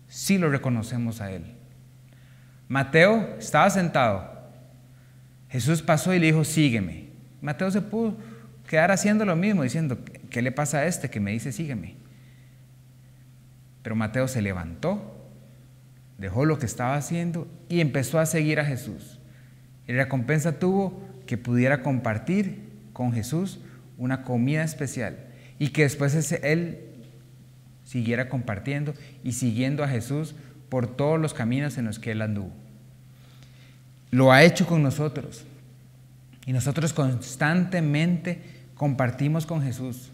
sí 0.06 0.36
lo 0.36 0.50
reconocemos 0.50 1.22
a 1.22 1.32
Él. 1.32 1.54
Mateo 2.68 3.36
estaba 3.38 3.70
sentado. 3.70 4.50
Jesús 5.48 5.80
pasó 5.80 6.12
y 6.12 6.18
le 6.18 6.26
dijo, 6.26 6.44
sígueme. 6.44 7.06
Mateo 7.40 7.70
se 7.70 7.80
pudo 7.80 8.18
quedar 8.68 8.90
haciendo 8.90 9.24
lo 9.24 9.34
mismo, 9.34 9.62
diciendo, 9.62 9.98
¿qué 10.28 10.42
le 10.42 10.52
pasa 10.52 10.80
a 10.80 10.86
este 10.86 11.08
que 11.08 11.18
me 11.18 11.30
dice, 11.32 11.50
sígueme? 11.50 11.94
Pero 13.82 13.96
Mateo 13.96 14.28
se 14.28 14.42
levantó, 14.42 15.26
dejó 16.18 16.44
lo 16.44 16.58
que 16.58 16.66
estaba 16.66 16.96
haciendo 16.96 17.48
y 17.70 17.80
empezó 17.80 18.18
a 18.18 18.26
seguir 18.26 18.60
a 18.60 18.66
Jesús. 18.66 19.20
Y 19.88 19.92
la 19.92 20.02
recompensa 20.02 20.58
tuvo 20.58 21.02
que 21.24 21.38
pudiera 21.38 21.82
compartir 21.82 22.68
con 22.92 23.14
Jesús 23.14 23.60
una 23.98 24.22
comida 24.22 24.62
especial 24.62 25.16
y 25.58 25.68
que 25.68 25.82
después 25.82 26.14
él 26.42 26.78
siguiera 27.84 28.28
compartiendo 28.28 28.94
y 29.22 29.32
siguiendo 29.32 29.82
a 29.84 29.88
Jesús 29.88 30.34
por 30.68 30.96
todos 30.96 31.20
los 31.20 31.32
caminos 31.32 31.78
en 31.78 31.86
los 31.86 31.98
que 31.98 32.10
Él 32.10 32.20
anduvo. 32.20 32.50
Lo 34.10 34.32
ha 34.32 34.42
hecho 34.42 34.66
con 34.66 34.82
nosotros. 34.82 35.44
Y 36.44 36.52
nosotros 36.52 36.92
constantemente 36.92 38.40
compartimos 38.74 39.46
con 39.46 39.62
Jesús, 39.62 40.10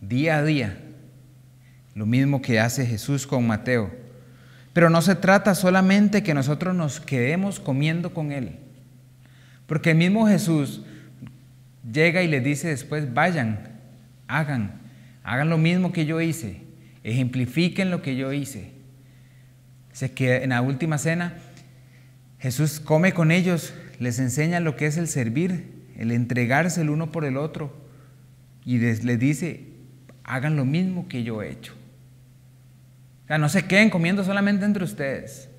día 0.00 0.36
a 0.36 0.44
día, 0.44 0.78
lo 1.94 2.04
mismo 2.04 2.42
que 2.42 2.60
hace 2.60 2.84
Jesús 2.84 3.26
con 3.26 3.46
Mateo. 3.46 3.90
Pero 4.74 4.90
no 4.90 5.00
se 5.00 5.14
trata 5.14 5.54
solamente 5.54 6.22
que 6.22 6.34
nosotros 6.34 6.74
nos 6.74 7.00
quedemos 7.00 7.58
comiendo 7.58 8.12
con 8.12 8.32
Él, 8.32 8.56
porque 9.66 9.92
el 9.92 9.96
mismo 9.96 10.26
Jesús 10.28 10.82
llega 11.90 12.22
y 12.22 12.28
le 12.28 12.40
dice 12.40 12.68
después, 12.68 13.12
vayan, 13.14 13.80
hagan, 14.26 14.78
Hagan 15.28 15.50
lo 15.50 15.58
mismo 15.58 15.92
que 15.92 16.06
yo 16.06 16.22
hice. 16.22 16.62
Ejemplifiquen 17.04 17.90
lo 17.90 18.00
que 18.00 18.16
yo 18.16 18.32
hice. 18.32 18.72
Sé 19.92 20.12
que 20.12 20.36
en 20.36 20.50
la 20.50 20.62
última 20.62 20.96
cena 20.96 21.34
Jesús 22.38 22.80
come 22.80 23.12
con 23.12 23.30
ellos, 23.30 23.74
les 23.98 24.18
enseña 24.20 24.60
lo 24.60 24.74
que 24.74 24.86
es 24.86 24.96
el 24.96 25.06
servir, 25.06 25.84
el 25.98 26.12
entregarse 26.12 26.80
el 26.80 26.88
uno 26.88 27.12
por 27.12 27.26
el 27.26 27.36
otro. 27.36 27.76
Y 28.64 28.78
les, 28.78 29.02
dice, 29.18 29.66
hagan 30.24 30.56
lo 30.56 30.64
mismo 30.64 31.08
que 31.08 31.22
yo 31.24 31.42
he 31.42 31.50
hecho. 31.50 31.74
O 33.24 33.26
sea, 33.26 33.36
no 33.36 33.50
se 33.50 33.66
queden 33.66 33.90
comiendo 33.90 34.24
solamente 34.24 34.64
entre 34.64 34.84
ustedes, 34.84 35.50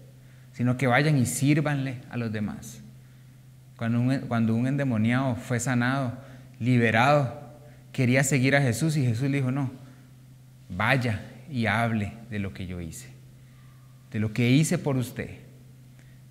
sino 0.52 0.78
que 0.78 0.88
vayan 0.88 1.16
y 1.20 1.28
sírvanle 1.28 2.02
a 2.10 2.18
los 2.18 2.32
demás. 2.32 2.82
Cuando 3.80 4.02
un, 4.02 4.18
cuando 4.28 4.56
un 4.56 4.68
endemoniado 4.68 5.38
fue 5.38 5.58
sanado, 5.58 6.12
liberado, 6.60 7.42
quería 7.94 8.26
seguir 8.26 8.58
a 8.58 8.62
Jesús 8.62 8.98
y 8.98 9.06
Jesús 9.06 9.30
le 9.30 9.38
dijo, 9.38 9.54
no, 9.54 9.72
vaya 10.68 11.22
y 11.50 11.66
hable 11.66 12.12
de 12.30 12.40
lo 12.40 12.54
que 12.54 12.68
yo 12.68 12.82
hice, 12.82 13.08
de 14.12 14.20
lo 14.20 14.34
que 14.34 14.52
hice 14.52 14.80
por 14.80 14.98
usted. 14.98 15.30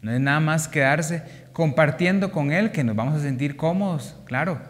No 0.02 0.12
es 0.12 0.20
nada 0.20 0.40
más 0.40 0.68
quedarse 0.68 1.22
compartiendo 1.54 2.32
con 2.32 2.52
Él 2.52 2.70
que 2.70 2.84
nos 2.84 2.94
vamos 2.94 3.14
a 3.14 3.22
sentir 3.22 3.56
cómodos, 3.56 4.14
claro. 4.26 4.60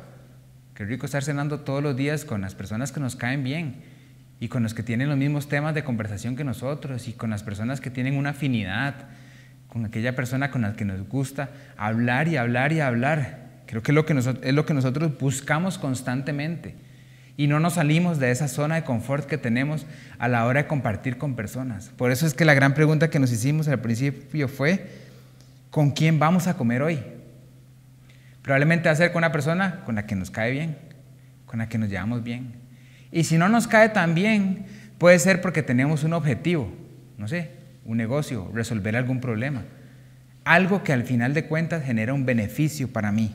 Qué 0.75 0.85
rico 0.85 1.05
estar 1.05 1.25
cenando 1.25 1.59
todos 1.59 1.83
los 1.83 1.97
días 1.97 2.25
con 2.25 2.43
las 2.43 2.55
personas 2.55 2.93
que 2.93 3.01
nos 3.01 3.17
caen 3.17 3.43
bien 3.43 3.83
y 4.39 4.47
con 4.47 4.63
los 4.63 4.73
que 4.73 4.85
tienen 4.85 5.09
los 5.09 5.19
mismos 5.19 5.49
temas 5.49 5.75
de 5.75 5.83
conversación 5.83 6.37
que 6.37 6.45
nosotros 6.45 7.09
y 7.09 7.13
con 7.15 7.31
las 7.31 7.43
personas 7.43 7.81
que 7.81 7.91
tienen 7.91 8.17
una 8.17 8.31
afinidad, 8.31 8.95
con 9.69 9.85
aquella 9.85 10.17
persona 10.17 10.51
con 10.51 10.63
la 10.63 10.75
que 10.75 10.85
nos 10.85 11.07
gusta 11.09 11.51
hablar 11.77 12.29
y 12.29 12.37
hablar 12.37 12.73
y 12.73 12.81
hablar. 12.81 13.49
Creo 13.67 13.83
que 13.83 13.93
es 13.93 13.95
lo 13.95 14.07
que, 14.07 14.15
es 14.15 14.55
lo 14.55 14.67
que 14.67 14.75
nosotros 14.75 15.19
buscamos 15.19 15.79
constantemente 15.79 16.75
y 17.39 17.47
no 17.47 17.61
nos 17.61 17.75
salimos 17.75 18.19
de 18.19 18.33
esa 18.33 18.49
zona 18.49 18.75
de 18.75 18.83
confort 18.83 19.27
que 19.27 19.39
tenemos 19.39 19.87
a 20.19 20.27
la 20.27 20.45
hora 20.45 20.63
de 20.63 20.69
compartir 20.69 21.19
con 21.19 21.37
personas. 21.37 21.91
Por 21.97 22.11
eso 22.11 22.27
es 22.27 22.35
que 22.35 22.45
la 22.45 22.53
gran 22.55 22.75
pregunta 22.75 23.11
que 23.11 23.21
nos 23.21 23.31
hicimos 23.31 23.69
al 23.69 23.81
principio 23.81 24.49
fue, 24.49 24.89
¿con 25.71 25.93
quién 25.93 26.19
vamos 26.19 26.49
a 26.49 26.57
comer 26.57 26.83
hoy? 26.83 26.99
Probablemente 28.43 28.89
va 28.89 28.93
a 28.93 28.97
ser 28.97 29.13
con 29.13 29.21
una 29.21 29.31
persona 29.31 29.85
con 29.85 29.95
la 29.95 30.05
que 30.05 30.17
nos 30.17 30.33
cae 30.33 30.51
bien, 30.51 30.79
con 31.47 31.61
la 31.61 31.69
que 31.69 31.79
nos 31.79 31.89
llevamos 31.89 32.25
bien. 32.25 32.55
Y 33.13 33.23
si 33.23 33.39
no 33.39 33.49
nos 33.49 33.69
cae 33.69 33.91
tan 33.91 34.17
bien, 34.17 34.67
puede 34.99 35.19
ser 35.21 35.41
porque 35.41 35.63
tenemos 35.63 36.03
un 36.03 36.15
objetivo, 36.15 36.73
no 37.19 37.29
sé, 37.29 37.58
un 37.89 37.97
negocio, 37.97 38.51
resolver 38.53 38.95
algún 38.97 39.19
problema. 39.19 39.65
Algo 40.45 40.85
que 40.85 40.93
al 40.93 41.05
final 41.05 41.33
de 41.33 41.47
cuentas 41.47 41.85
genera 41.85 42.13
un 42.13 42.27
beneficio 42.27 42.93
para 42.93 43.13
mí. 43.13 43.35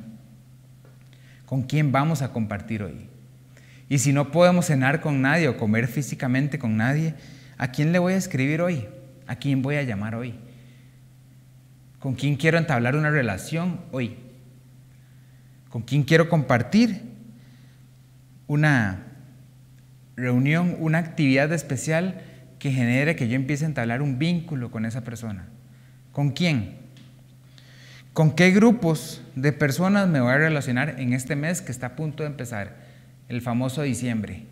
¿Con 1.47 1.63
quién 1.63 1.91
vamos 1.91 2.21
a 2.21 2.31
compartir 2.31 2.83
hoy? 2.83 3.09
Y 3.89 3.97
si 3.97 4.13
no 4.13 4.31
podemos 4.31 4.67
cenar 4.67 5.01
con 5.01 5.23
nadie 5.23 5.47
o 5.47 5.57
comer 5.57 5.87
físicamente 5.87 6.59
con 6.59 6.77
nadie, 6.77 7.15
¿a 7.57 7.69
quién 7.71 7.91
le 7.91 7.99
voy 7.99 8.13
a 8.13 8.17
escribir 8.17 8.61
hoy? 8.61 8.87
¿A 9.25 9.37
quién 9.37 9.63
voy 9.63 9.75
a 9.75 9.83
llamar 9.83 10.13
hoy? 10.13 10.35
¿Con 11.97 12.13
quién 12.13 12.35
quiero 12.35 12.59
entablar 12.59 12.95
una 12.95 13.09
relación 13.09 13.79
hoy? 13.91 14.17
¿Con 15.69 15.81
quién 15.81 16.03
quiero 16.03 16.29
compartir 16.29 17.01
una 18.45 19.01
reunión, 20.15 20.75
una 20.79 20.99
actividad 20.99 21.51
especial 21.53 22.21
que 22.63 22.71
genere 22.71 23.17
que 23.17 23.28
yo 23.28 23.36
empiece 23.36 23.65
a 23.65 23.67
entablar 23.67 24.02
un 24.02 24.17
vínculo 24.17 24.71
con 24.71 24.86
esa 24.86 25.04
persona? 25.04 25.47
¿Con 26.13 26.32
quién? 26.32 26.78
¿Con 28.13 28.32
qué 28.32 28.52
grupos 28.52 29.21
de 29.36 29.52
personas 29.52 30.08
me 30.08 30.21
voy 30.21 30.32
a 30.32 30.38
relacionar 30.38 30.95
en 30.97 31.12
este 31.12 31.36
mes 31.36 31.62
que 31.62 31.73
está 31.73 31.88
a 31.88 31.95
punto 31.95 32.23
de 32.23 32.30
empezar? 32.30 32.93
el 33.30 33.41
famoso 33.41 33.82
diciembre, 33.82 34.43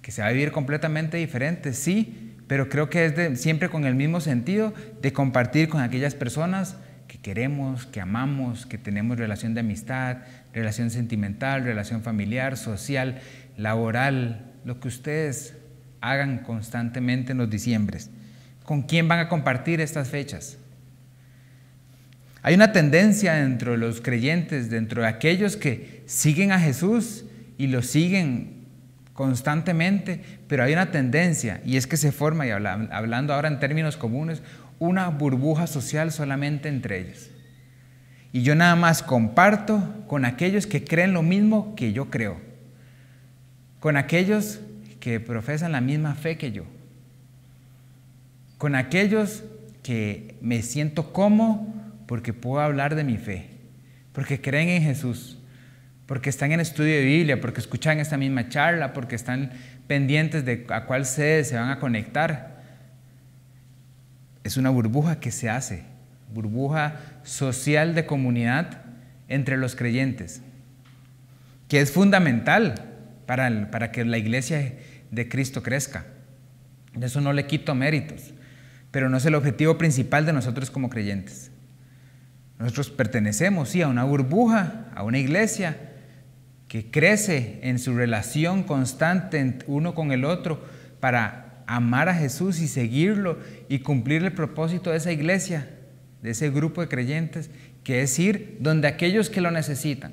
que 0.00 0.10
se 0.10 0.22
va 0.22 0.28
a 0.28 0.32
vivir 0.32 0.52
completamente 0.52 1.16
diferente, 1.16 1.72
sí, 1.72 2.36
pero 2.48 2.68
creo 2.68 2.90
que 2.90 3.06
es 3.06 3.40
siempre 3.40 3.68
con 3.68 3.84
el 3.84 3.94
mismo 3.94 4.20
sentido 4.20 4.74
de 5.00 5.12
compartir 5.12 5.68
con 5.68 5.80
aquellas 5.80 6.14
personas 6.14 6.76
que 7.06 7.18
queremos, 7.18 7.86
que 7.86 8.00
amamos, 8.00 8.66
que 8.66 8.78
tenemos 8.78 9.18
relación 9.18 9.54
de 9.54 9.60
amistad, 9.60 10.18
relación 10.52 10.90
sentimental, 10.90 11.64
relación 11.64 12.02
familiar, 12.02 12.56
social, 12.56 13.20
laboral, 13.56 14.52
lo 14.64 14.80
que 14.80 14.88
ustedes 14.88 15.54
hagan 16.02 16.38
constantemente 16.40 17.32
en 17.32 17.38
los 17.38 17.48
diciembres. 17.48 18.10
¿Con 18.64 18.82
quién 18.82 19.08
van 19.08 19.20
a 19.20 19.28
compartir 19.28 19.80
estas 19.80 20.08
fechas? 20.08 20.58
Hay 22.42 22.54
una 22.54 22.72
tendencia 22.72 23.34
dentro 23.34 23.72
de 23.72 23.78
los 23.78 24.00
creyentes, 24.00 24.68
dentro 24.68 25.02
de 25.02 25.08
aquellos 25.08 25.56
que 25.56 26.02
siguen 26.06 26.52
a 26.52 26.60
Jesús, 26.60 27.24
y 27.62 27.68
lo 27.68 27.82
siguen 27.82 28.64
constantemente, 29.12 30.20
pero 30.48 30.64
hay 30.64 30.72
una 30.72 30.90
tendencia 30.90 31.60
y 31.64 31.76
es 31.76 31.86
que 31.86 31.96
se 31.96 32.10
forma, 32.10 32.44
y 32.44 32.50
hablando 32.50 33.32
ahora 33.32 33.46
en 33.46 33.60
términos 33.60 33.96
comunes, 33.96 34.42
una 34.80 35.08
burbuja 35.10 35.68
social 35.68 36.10
solamente 36.10 36.68
entre 36.68 37.00
ellos. 37.00 37.30
Y 38.32 38.42
yo 38.42 38.56
nada 38.56 38.74
más 38.74 39.02
comparto 39.02 40.04
con 40.08 40.24
aquellos 40.24 40.66
que 40.66 40.82
creen 40.82 41.12
lo 41.12 41.22
mismo 41.22 41.76
que 41.76 41.92
yo 41.92 42.10
creo, 42.10 42.40
con 43.78 43.96
aquellos 43.96 44.60
que 45.02 45.18
profesan 45.18 45.72
la 45.72 45.80
misma 45.80 46.14
fe 46.14 46.38
que 46.38 46.52
yo, 46.52 46.62
con 48.56 48.76
aquellos 48.76 49.42
que 49.82 50.36
me 50.40 50.62
siento 50.62 51.12
como 51.12 51.74
porque 52.06 52.32
puedo 52.32 52.60
hablar 52.60 52.94
de 52.94 53.02
mi 53.02 53.16
fe, 53.18 53.48
porque 54.12 54.40
creen 54.40 54.68
en 54.68 54.82
Jesús 54.82 55.38
porque 56.06 56.28
están 56.28 56.52
en 56.52 56.60
estudio 56.60 56.94
de 56.94 57.04
Biblia, 57.04 57.40
porque 57.40 57.60
escuchan 57.60 57.98
esta 57.98 58.18
misma 58.18 58.50
charla, 58.50 58.92
porque 58.92 59.16
están 59.16 59.50
pendientes 59.86 60.44
de 60.44 60.66
a 60.68 60.84
cuál 60.84 61.06
sede 61.06 61.42
se 61.42 61.56
van 61.56 61.70
a 61.70 61.78
conectar. 61.78 62.60
Es 64.44 64.58
una 64.58 64.68
burbuja 64.68 65.20
que 65.20 65.30
se 65.30 65.48
hace, 65.48 65.84
burbuja 66.34 66.96
social 67.22 67.94
de 67.94 68.04
comunidad 68.04 68.82
entre 69.28 69.56
los 69.56 69.74
creyentes, 69.74 70.42
que 71.68 71.80
es 71.80 71.90
fundamental 71.90 72.91
para, 73.70 73.92
que 73.92 74.04
la 74.04 74.18
iglesia 74.18 74.74
de 75.10 75.28
Cristo 75.28 75.62
crezca. 75.62 76.06
De 76.94 77.06
eso 77.06 77.20
no 77.20 77.32
le 77.32 77.46
quito 77.46 77.74
méritos, 77.74 78.34
pero 78.90 79.08
no 79.08 79.16
es 79.16 79.24
el 79.24 79.34
objetivo 79.34 79.78
principal 79.78 80.26
de 80.26 80.32
nosotros 80.32 80.70
como 80.70 80.90
creyentes. 80.90 81.50
Nosotros 82.58 82.90
pertenecemos, 82.90 83.70
sí, 83.70 83.82
a 83.82 83.88
una 83.88 84.04
burbuja, 84.04 84.86
a 84.94 85.02
una 85.02 85.18
iglesia, 85.18 85.76
que 86.68 86.90
crece 86.90 87.60
en 87.62 87.78
su 87.78 87.94
relación 87.94 88.62
constante 88.62 89.58
uno 89.66 89.94
con 89.94 90.12
el 90.12 90.24
otro 90.24 90.64
para 91.00 91.64
amar 91.66 92.08
a 92.08 92.14
Jesús 92.14 92.60
y 92.60 92.68
seguirlo 92.68 93.38
y 93.68 93.80
cumplir 93.80 94.22
el 94.22 94.32
propósito 94.32 94.90
de 94.90 94.96
esa 94.96 95.12
iglesia, 95.12 95.68
de 96.22 96.30
ese 96.30 96.50
grupo 96.50 96.80
de 96.80 96.88
creyentes, 96.88 97.50
que 97.84 98.02
es 98.02 98.18
ir 98.18 98.56
donde 98.60 98.88
aquellos 98.88 99.28
que 99.28 99.40
lo 99.40 99.50
necesitan, 99.50 100.12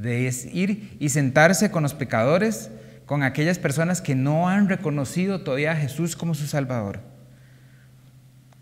de 0.00 0.32
ir 0.52 0.96
y 0.98 1.08
sentarse 1.08 1.70
con 1.70 1.82
los 1.82 1.94
pecadores, 1.94 2.70
con 3.06 3.22
aquellas 3.22 3.58
personas 3.58 4.00
que 4.00 4.14
no 4.14 4.48
han 4.48 4.68
reconocido 4.68 5.40
todavía 5.42 5.72
a 5.72 5.76
Jesús 5.76 6.16
como 6.16 6.34
su 6.34 6.46
Salvador. 6.46 7.00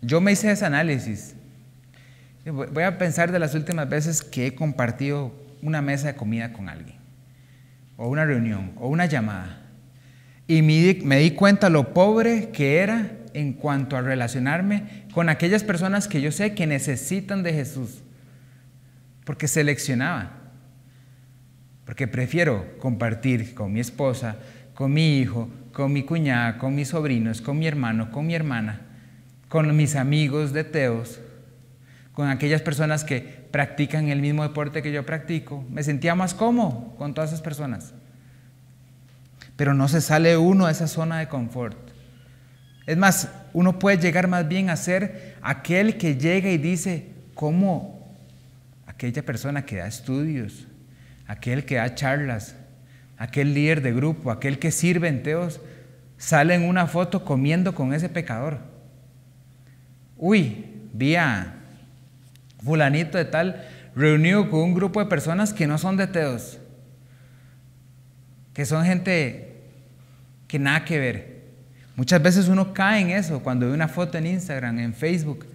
Yo 0.01 0.21
me 0.21 0.31
hice 0.31 0.51
ese 0.51 0.65
análisis. 0.65 1.35
Voy 2.45 2.83
a 2.83 2.97
pensar 2.97 3.31
de 3.31 3.39
las 3.39 3.53
últimas 3.53 3.89
veces 3.89 4.21
que 4.21 4.47
he 4.47 4.55
compartido 4.55 5.33
una 5.61 5.81
mesa 5.81 6.07
de 6.07 6.15
comida 6.15 6.53
con 6.53 6.69
alguien 6.69 6.97
o 7.97 8.07
una 8.07 8.25
reunión 8.25 8.71
o 8.77 8.87
una 8.87 9.05
llamada 9.05 9.59
y 10.49 10.63
me 10.63 11.19
di, 11.19 11.31
cuenta 11.35 11.69
lo 11.69 11.93
pobre 11.93 12.49
que 12.49 12.77
era 12.77 13.11
en 13.35 13.53
cuanto 13.53 13.95
a 13.95 14.01
relacionarme 14.01 15.05
con 15.13 15.29
aquellas 15.29 15.63
personas 15.63 16.07
que 16.07 16.21
yo 16.21 16.31
sé 16.31 16.55
que 16.55 16.65
necesitan 16.65 17.43
de 17.43 17.53
Jesús. 17.53 18.01
Porque 19.25 19.47
seleccionaba. 19.47 20.38
Porque 21.89 22.07
prefiero 22.07 22.77
compartir 22.77 23.55
con 23.55 23.73
mi 23.73 23.79
esposa, 23.79 24.35
con 24.75 24.93
mi 24.93 25.17
hijo, 25.17 25.49
con 25.73 25.91
mi 25.91 26.03
cuñada, 26.03 26.59
con 26.59 26.75
mis 26.75 26.89
sobrinos, 26.89 27.41
con 27.41 27.57
mi 27.57 27.65
hermano, 27.65 28.11
con 28.11 28.27
mi 28.27 28.35
hermana, 28.35 28.81
con 29.47 29.75
mis 29.75 29.95
amigos 29.95 30.53
de 30.53 30.63
Teos, 30.63 31.19
con 32.13 32.29
aquellas 32.29 32.61
personas 32.61 33.03
que 33.03 33.21
practican 33.49 34.09
el 34.09 34.21
mismo 34.21 34.43
deporte 34.43 34.83
que 34.83 34.91
yo 34.91 35.03
practico. 35.03 35.65
Me 35.71 35.81
sentía 35.81 36.13
más 36.13 36.35
cómodo 36.35 36.93
con 36.95 37.15
todas 37.15 37.31
esas 37.31 37.41
personas. 37.41 37.95
Pero 39.55 39.73
no 39.73 39.87
se 39.87 40.01
sale 40.01 40.37
uno 40.37 40.67
de 40.67 40.73
esa 40.73 40.87
zona 40.87 41.17
de 41.17 41.27
confort. 41.27 41.75
Es 42.85 42.97
más, 42.97 43.29
uno 43.51 43.79
puede 43.79 43.97
llegar 43.97 44.27
más 44.27 44.47
bien 44.47 44.69
a 44.69 44.75
ser 44.75 45.37
aquel 45.41 45.97
que 45.97 46.17
llega 46.17 46.51
y 46.51 46.59
dice, 46.59 47.09
¿cómo 47.33 48.15
aquella 48.85 49.25
persona 49.25 49.65
que 49.65 49.77
da 49.77 49.87
estudios, 49.87 50.67
aquel 51.29 51.63
que 51.63 51.75
da 51.75 51.93
charlas, 51.93 52.55
aquel 53.15 53.53
líder 53.53 53.83
de 53.83 53.93
grupo, 53.93 54.31
aquel 54.31 54.57
que 54.57 54.71
sirve 54.71 55.07
en 55.07 55.21
teos, 55.21 55.61
sale 56.17 56.55
en 56.55 56.63
una 56.63 56.87
foto 56.87 57.23
comiendo 57.23 57.75
con 57.75 57.93
ese 57.93 58.09
pecador? 58.09 58.57
Uy, 60.17 60.65
vi 60.91 61.15
a 61.15 61.53
fulanito 62.63 63.19
de 63.19 63.25
tal, 63.25 63.63
reunido 63.95 64.49
con 64.49 64.61
un 64.61 64.73
grupo 64.73 64.99
de 64.99 65.05
personas 65.05 65.53
que 65.53 65.67
no 65.67 65.77
son 65.77 65.97
de 65.97 66.07
teos, 66.07 66.57
que 68.55 68.65
son 68.65 68.83
gente 68.83 69.61
que 70.47 70.57
nada 70.57 70.83
que 70.83 70.97
ver. 70.97 71.43
Muchas 71.95 72.23
veces 72.23 72.47
uno 72.47 72.73
cae 72.73 73.01
en 73.01 73.11
eso 73.11 73.43
cuando 73.43 73.67
ve 73.67 73.73
una 73.73 73.87
foto 73.87 74.17
en 74.17 74.25
Instagram, 74.25 74.79
en 74.79 74.95
Facebook, 74.95 75.45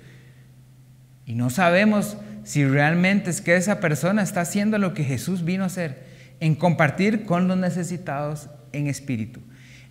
y 1.26 1.34
no 1.34 1.50
sabemos 1.50 2.16
si 2.44 2.64
realmente 2.64 3.30
es 3.30 3.40
que 3.40 3.56
esa 3.56 3.80
persona 3.80 4.22
está 4.22 4.42
haciendo 4.42 4.78
lo 4.78 4.94
que 4.94 5.04
Jesús 5.04 5.44
vino 5.44 5.64
a 5.64 5.68
hacer, 5.68 6.04
en 6.40 6.54
compartir 6.54 7.24
con 7.24 7.48
los 7.48 7.56
necesitados 7.56 8.50
en 8.72 8.86
espíritu, 8.86 9.40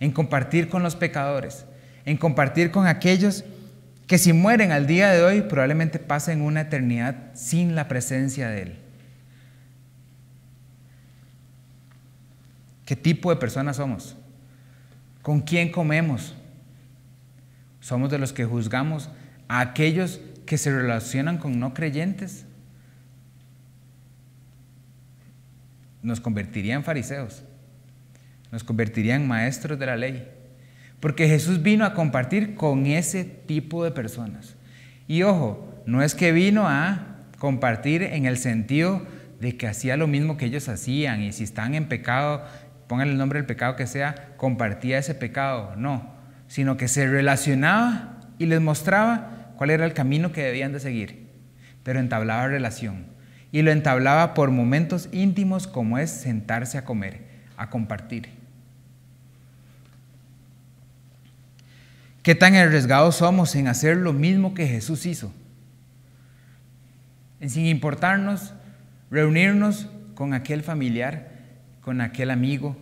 en 0.00 0.12
compartir 0.12 0.68
con 0.68 0.82
los 0.82 0.94
pecadores, 0.94 1.66
en 2.04 2.16
compartir 2.16 2.70
con 2.70 2.86
aquellos 2.86 3.44
que 4.06 4.18
si 4.18 4.32
mueren 4.32 4.70
al 4.70 4.86
día 4.86 5.10
de 5.10 5.22
hoy 5.22 5.42
probablemente 5.42 5.98
pasen 5.98 6.42
una 6.42 6.62
eternidad 6.62 7.16
sin 7.34 7.74
la 7.74 7.88
presencia 7.88 8.48
de 8.48 8.62
Él. 8.62 8.78
¿Qué 12.84 12.96
tipo 12.96 13.30
de 13.30 13.36
personas 13.36 13.76
somos? 13.76 14.16
¿Con 15.22 15.40
quién 15.40 15.72
comemos? 15.72 16.34
¿Somos 17.80 18.10
de 18.10 18.18
los 18.18 18.32
que 18.32 18.44
juzgamos 18.44 19.08
a 19.48 19.60
aquellos 19.60 20.20
que 20.46 20.58
se 20.58 20.74
relacionan 20.74 21.38
con 21.38 21.58
no 21.58 21.74
creyentes? 21.74 22.46
nos 26.04 26.20
convertiría 26.20 26.74
en 26.74 26.84
fariseos, 26.84 27.42
nos 28.52 28.62
convertiría 28.62 29.16
en 29.16 29.26
maestros 29.26 29.78
de 29.78 29.86
la 29.86 29.96
ley, 29.96 30.28
porque 31.00 31.26
Jesús 31.26 31.62
vino 31.62 31.84
a 31.84 31.94
compartir 31.94 32.54
con 32.54 32.86
ese 32.86 33.24
tipo 33.24 33.82
de 33.82 33.90
personas. 33.90 34.54
Y 35.08 35.22
ojo, 35.22 35.82
no 35.86 36.02
es 36.02 36.14
que 36.14 36.30
vino 36.30 36.68
a 36.68 37.16
compartir 37.38 38.02
en 38.02 38.26
el 38.26 38.36
sentido 38.36 39.02
de 39.40 39.56
que 39.56 39.66
hacía 39.66 39.96
lo 39.96 40.06
mismo 40.06 40.36
que 40.36 40.44
ellos 40.44 40.68
hacían 40.68 41.22
y 41.22 41.32
si 41.32 41.44
están 41.44 41.74
en 41.74 41.88
pecado, 41.88 42.44
pongan 42.86 43.08
el 43.08 43.16
nombre 43.16 43.38
del 43.38 43.46
pecado 43.46 43.74
que 43.74 43.86
sea, 43.86 44.34
compartía 44.36 44.98
ese 44.98 45.14
pecado, 45.14 45.74
no, 45.76 46.14
sino 46.48 46.76
que 46.76 46.86
se 46.86 47.06
relacionaba 47.06 48.20
y 48.38 48.44
les 48.46 48.60
mostraba 48.60 49.43
cuál 49.56 49.70
era 49.70 49.84
el 49.84 49.94
camino 49.94 50.32
que 50.32 50.42
debían 50.42 50.72
de 50.72 50.80
seguir, 50.80 51.28
pero 51.82 52.00
entablaba 52.00 52.48
relación 52.48 53.06
y 53.54 53.62
lo 53.62 53.70
entablaba 53.70 54.34
por 54.34 54.50
momentos 54.50 55.08
íntimos 55.12 55.68
como 55.68 55.98
es 55.98 56.10
sentarse 56.10 56.76
a 56.76 56.84
comer, 56.84 57.20
a 57.56 57.70
compartir. 57.70 58.28
¿Qué 62.24 62.34
tan 62.34 62.56
arriesgados 62.56 63.16
somos 63.16 63.54
en 63.54 63.68
hacer 63.68 63.98
lo 63.98 64.12
mismo 64.12 64.54
que 64.54 64.66
Jesús 64.66 65.06
hizo? 65.06 65.32
En 67.38 67.48
sin 67.48 67.66
importarnos, 67.66 68.54
reunirnos 69.10 69.88
con 70.14 70.34
aquel 70.34 70.62
familiar, 70.62 71.28
con 71.80 72.00
aquel 72.00 72.30
amigo, 72.30 72.76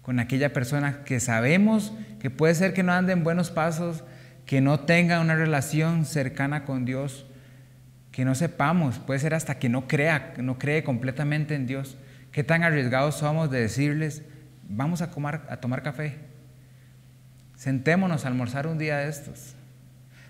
con 0.00 0.20
aquella 0.20 0.52
persona 0.52 1.02
que 1.04 1.20
sabemos 1.20 1.92
que 2.20 2.30
puede 2.30 2.54
ser 2.54 2.72
que 2.72 2.82
no 2.82 2.92
ande 2.92 3.12
en 3.12 3.24
buenos 3.24 3.50
pasos, 3.50 4.04
que 4.46 4.60
no 4.60 4.80
tenga 4.80 5.20
una 5.20 5.34
relación 5.34 6.04
cercana 6.04 6.64
con 6.64 6.84
Dios, 6.84 7.26
que 8.12 8.24
no 8.24 8.34
sepamos, 8.34 8.98
puede 9.00 9.18
ser 9.18 9.34
hasta 9.34 9.58
que 9.58 9.68
no 9.68 9.88
crea, 9.88 10.34
no 10.38 10.58
cree 10.58 10.84
completamente 10.84 11.54
en 11.54 11.66
Dios. 11.66 11.98
¿Qué 12.30 12.44
tan 12.44 12.62
arriesgados 12.62 13.16
somos 13.16 13.50
de 13.50 13.60
decirles, 13.60 14.22
vamos 14.68 15.02
a, 15.02 15.10
a 15.48 15.56
tomar 15.56 15.82
café? 15.82 16.16
Sentémonos 17.56 18.24
a 18.24 18.28
almorzar 18.28 18.66
un 18.68 18.78
día 18.78 18.98
de 18.98 19.08
estos, 19.08 19.54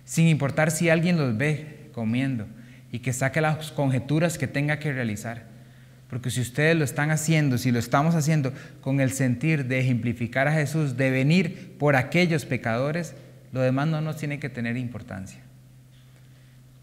sin 0.04 0.28
importar 0.28 0.70
si 0.70 0.88
alguien 0.88 1.18
los 1.18 1.36
ve 1.36 1.90
comiendo 1.92 2.46
y 2.90 3.00
que 3.00 3.12
saque 3.12 3.40
las 3.40 3.70
conjeturas 3.72 4.38
que 4.38 4.46
tenga 4.46 4.78
que 4.78 4.92
realizar. 4.92 5.44
Porque 6.08 6.30
si 6.30 6.40
ustedes 6.40 6.76
lo 6.76 6.84
están 6.84 7.10
haciendo, 7.10 7.58
si 7.58 7.72
lo 7.72 7.80
estamos 7.80 8.14
haciendo 8.14 8.52
con 8.80 9.00
el 9.00 9.10
sentir 9.10 9.66
de 9.66 9.80
ejemplificar 9.80 10.48
a 10.48 10.52
Jesús, 10.52 10.96
de 10.96 11.10
venir 11.10 11.76
por 11.78 11.96
aquellos 11.96 12.46
pecadores, 12.46 13.14
lo 13.52 13.60
demás 13.60 13.88
no 13.88 14.00
nos 14.00 14.16
tiene 14.16 14.38
que 14.38 14.48
tener 14.48 14.76
importancia. 14.76 15.40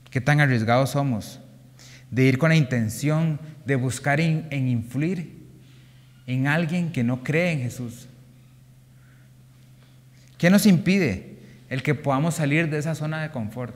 ¿Qué 0.10 0.22
tan 0.22 0.40
arriesgados 0.40 0.92
somos? 0.92 1.40
De 2.12 2.24
ir 2.24 2.38
con 2.38 2.50
la 2.50 2.56
intención 2.56 3.40
de 3.66 3.76
buscar 3.76 4.20
en, 4.20 4.48
influir 4.52 5.42
en 6.28 6.48
alguien 6.48 6.92
que 6.92 7.04
no 7.04 7.24
cree 7.24 7.52
en 7.52 7.62
Jesús. 7.62 8.08
¿Qué 10.38 10.50
nos 10.50 10.66
impide 10.66 11.38
el 11.70 11.82
que 11.82 11.96
podamos 11.96 12.36
salir 12.36 12.70
de 12.70 12.78
esa 12.78 12.96
zona 12.96 13.24
de 13.24 13.32
confort? 13.32 13.76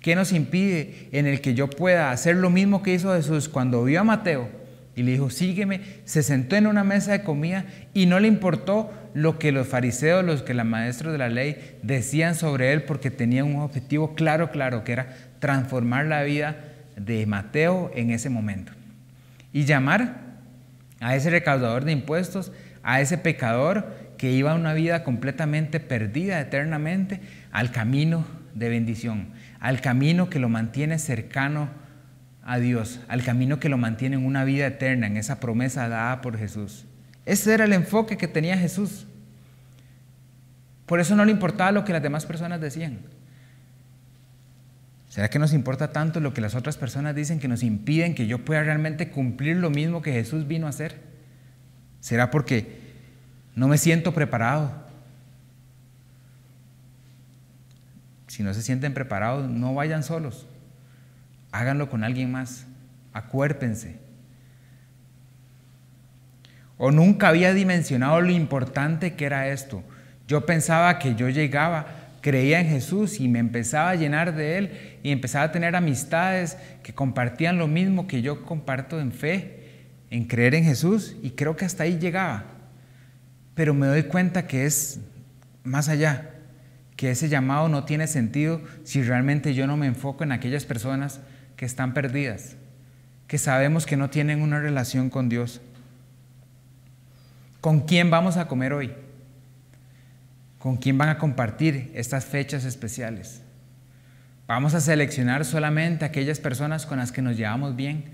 ¿Qué 0.00 0.16
nos 0.16 0.32
impide 0.32 1.08
en 1.12 1.26
el 1.26 1.40
que 1.40 1.54
yo 1.54 1.68
pueda 1.68 2.10
hacer 2.10 2.36
lo 2.36 2.50
mismo 2.50 2.82
que 2.82 2.94
hizo 2.94 3.14
Jesús 3.14 3.48
cuando 3.48 3.84
vio 3.84 4.00
a 4.00 4.04
Mateo 4.04 4.50
y 4.96 5.02
le 5.02 5.12
dijo, 5.12 5.30
sígueme? 5.30 5.82
Se 6.04 6.22
sentó 6.22 6.56
en 6.56 6.66
una 6.66 6.84
mesa 6.84 7.12
de 7.12 7.22
comida 7.22 7.66
y 7.94 8.06
no 8.06 8.18
le 8.18 8.26
importó 8.26 8.90
lo 9.14 9.38
que 9.38 9.52
los 9.52 9.66
fariseos, 9.68 10.24
los 10.24 10.42
que 10.42 10.54
los 10.54 10.66
maestros 10.66 11.12
de 11.12 11.18
la 11.18 11.28
ley 11.28 11.78
decían 11.82 12.34
sobre 12.34 12.72
él 12.72 12.82
porque 12.82 13.10
tenía 13.10 13.44
un 13.44 13.56
objetivo 13.56 14.14
claro, 14.14 14.50
claro, 14.50 14.84
que 14.84 14.92
era 14.92 15.14
transformar 15.38 16.06
la 16.06 16.22
vida 16.22 16.56
de 16.96 17.26
Mateo 17.26 17.90
en 17.94 18.10
ese 18.10 18.30
momento. 18.30 18.72
Y 19.52 19.64
llamar 19.64 20.16
a 21.00 21.16
ese 21.16 21.30
recaudador 21.30 21.84
de 21.84 21.92
impuestos, 21.92 22.52
a 22.82 23.00
ese 23.00 23.18
pecador 23.18 23.94
que 24.16 24.30
iba 24.30 24.52
a 24.52 24.54
una 24.54 24.74
vida 24.74 25.02
completamente 25.02 25.80
perdida 25.80 26.40
eternamente, 26.40 27.20
al 27.50 27.72
camino 27.72 28.24
de 28.54 28.68
bendición, 28.68 29.28
al 29.60 29.80
camino 29.80 30.28
que 30.28 30.38
lo 30.38 30.48
mantiene 30.48 30.98
cercano 30.98 31.68
a 32.42 32.58
Dios, 32.58 33.00
al 33.08 33.22
camino 33.22 33.60
que 33.60 33.68
lo 33.68 33.78
mantiene 33.78 34.16
en 34.16 34.26
una 34.26 34.44
vida 34.44 34.66
eterna, 34.66 35.06
en 35.06 35.16
esa 35.16 35.40
promesa 35.40 35.88
dada 35.88 36.20
por 36.20 36.36
Jesús. 36.36 36.86
Ese 37.30 37.54
era 37.54 37.64
el 37.64 37.72
enfoque 37.72 38.16
que 38.16 38.26
tenía 38.26 38.58
Jesús. 38.58 39.06
Por 40.84 40.98
eso 40.98 41.14
no 41.14 41.24
le 41.24 41.30
importaba 41.30 41.70
lo 41.70 41.84
que 41.84 41.92
las 41.92 42.02
demás 42.02 42.26
personas 42.26 42.60
decían. 42.60 42.98
¿Será 45.08 45.30
que 45.30 45.38
nos 45.38 45.52
importa 45.52 45.92
tanto 45.92 46.18
lo 46.18 46.34
que 46.34 46.40
las 46.40 46.56
otras 46.56 46.76
personas 46.76 47.14
dicen 47.14 47.38
que 47.38 47.46
nos 47.46 47.62
impiden 47.62 48.16
que 48.16 48.26
yo 48.26 48.44
pueda 48.44 48.64
realmente 48.64 49.10
cumplir 49.10 49.58
lo 49.58 49.70
mismo 49.70 50.02
que 50.02 50.12
Jesús 50.12 50.48
vino 50.48 50.66
a 50.66 50.70
hacer? 50.70 50.96
¿Será 52.00 52.32
porque 52.32 52.80
no 53.54 53.68
me 53.68 53.78
siento 53.78 54.12
preparado? 54.12 54.72
Si 58.26 58.42
no 58.42 58.52
se 58.54 58.62
sienten 58.62 58.92
preparados, 58.92 59.48
no 59.48 59.72
vayan 59.72 60.02
solos. 60.02 60.48
Háganlo 61.52 61.90
con 61.90 62.02
alguien 62.02 62.32
más. 62.32 62.66
Acuérpense. 63.12 64.09
O 66.82 66.90
nunca 66.90 67.28
había 67.28 67.52
dimensionado 67.52 68.22
lo 68.22 68.30
importante 68.30 69.12
que 69.12 69.26
era 69.26 69.48
esto. 69.48 69.84
Yo 70.26 70.46
pensaba 70.46 70.98
que 70.98 71.14
yo 71.14 71.28
llegaba 71.28 72.00
creía 72.22 72.58
en 72.58 72.68
Jesús 72.68 73.20
y 73.20 73.28
me 73.28 73.38
empezaba 73.38 73.90
a 73.90 73.94
llenar 73.96 74.34
de 74.34 74.56
Él 74.56 74.70
y 75.02 75.10
empezaba 75.10 75.44
a 75.44 75.52
tener 75.52 75.76
amistades 75.76 76.56
que 76.82 76.94
compartían 76.94 77.58
lo 77.58 77.68
mismo 77.68 78.06
que 78.06 78.22
yo 78.22 78.46
comparto 78.46 78.98
en 78.98 79.12
fe, 79.12 79.88
en 80.08 80.24
creer 80.24 80.54
en 80.54 80.64
Jesús 80.64 81.16
y 81.22 81.32
creo 81.32 81.54
que 81.54 81.66
hasta 81.66 81.84
ahí 81.84 81.98
llegaba. 81.98 82.44
Pero 83.54 83.74
me 83.74 83.86
doy 83.86 84.04
cuenta 84.04 84.46
que 84.46 84.64
es 84.64 85.00
más 85.64 85.90
allá, 85.90 86.30
que 86.96 87.10
ese 87.10 87.28
llamado 87.28 87.68
no 87.68 87.84
tiene 87.84 88.06
sentido 88.06 88.62
si 88.84 89.02
realmente 89.02 89.52
yo 89.52 89.66
no 89.66 89.76
me 89.76 89.86
enfoco 89.86 90.24
en 90.24 90.32
aquellas 90.32 90.64
personas 90.64 91.20
que 91.56 91.66
están 91.66 91.92
perdidas, 91.92 92.56
que 93.26 93.36
sabemos 93.36 93.84
que 93.84 93.98
no 93.98 94.08
tienen 94.08 94.40
una 94.40 94.60
relación 94.60 95.10
con 95.10 95.28
Dios. 95.28 95.60
¿Con 97.60 97.80
quién 97.80 98.10
vamos 98.10 98.36
a 98.36 98.48
comer 98.48 98.72
hoy? 98.72 98.92
con 100.60 100.76
quién 100.76 100.98
van 100.98 101.08
a 101.08 101.16
compartir 101.16 101.90
estas 101.94 102.26
fechas 102.26 102.66
especiales. 102.66 103.42
Vamos 104.46 104.74
a 104.74 104.80
seleccionar 104.80 105.46
solamente 105.46 106.04
aquellas 106.04 106.38
personas 106.38 106.84
con 106.84 106.98
las 106.98 107.12
que 107.12 107.22
nos 107.22 107.36
llevamos 107.38 107.76
bien 107.76 108.04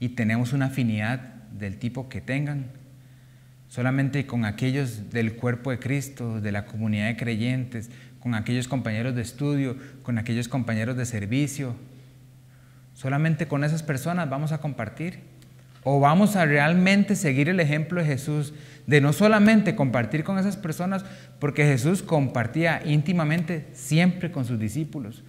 y 0.00 0.10
tenemos 0.10 0.54
una 0.54 0.66
afinidad 0.66 1.20
del 1.52 1.78
tipo 1.78 2.08
que 2.08 2.22
tengan. 2.22 2.68
Solamente 3.68 4.26
con 4.26 4.46
aquellos 4.46 5.10
del 5.10 5.36
cuerpo 5.36 5.70
de 5.70 5.78
Cristo, 5.78 6.40
de 6.40 6.50
la 6.50 6.64
comunidad 6.64 7.08
de 7.08 7.16
creyentes, 7.16 7.90
con 8.20 8.34
aquellos 8.34 8.68
compañeros 8.68 9.14
de 9.14 9.20
estudio, 9.20 9.76
con 10.02 10.16
aquellos 10.16 10.48
compañeros 10.48 10.96
de 10.96 11.04
servicio. 11.04 11.76
Solamente 12.94 13.48
con 13.48 13.64
esas 13.64 13.82
personas 13.82 14.30
vamos 14.30 14.52
a 14.52 14.62
compartir. 14.62 15.20
O 15.84 16.00
vamos 16.00 16.36
a 16.36 16.44
realmente 16.44 17.16
seguir 17.16 17.48
el 17.48 17.60
ejemplo 17.60 18.00
de 18.00 18.06
Jesús 18.06 18.54
de 18.86 19.00
no 19.00 19.12
solamente 19.12 19.74
compartir 19.74 20.24
con 20.24 20.38
esas 20.38 20.56
personas, 20.56 21.04
porque 21.38 21.64
Jesús 21.64 22.02
compartía 22.02 22.82
íntimamente 22.84 23.68
siempre 23.72 24.30
con 24.30 24.44
sus 24.44 24.58
discípulos, 24.58 25.22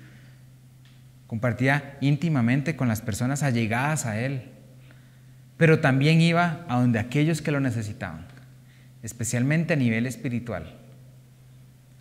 compartía 1.27 1.97
íntimamente 2.01 2.75
con 2.75 2.87
las 2.87 3.01
personas 3.01 3.43
allegadas 3.43 4.05
a 4.05 4.19
Él, 4.19 4.43
pero 5.57 5.79
también 5.79 6.21
iba 6.21 6.65
a 6.67 6.79
donde 6.79 6.99
aquellos 6.99 7.41
que 7.41 7.51
lo 7.51 7.59
necesitaban, 7.59 8.25
especialmente 9.01 9.73
a 9.73 9.77
nivel 9.77 10.05
espiritual. 10.05 10.75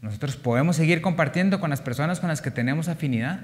Nosotros 0.00 0.36
podemos 0.36 0.76
seguir 0.76 1.00
compartiendo 1.00 1.60
con 1.60 1.70
las 1.70 1.80
personas 1.80 2.18
con 2.18 2.28
las 2.28 2.42
que 2.42 2.50
tenemos 2.50 2.88
afinidad, 2.88 3.40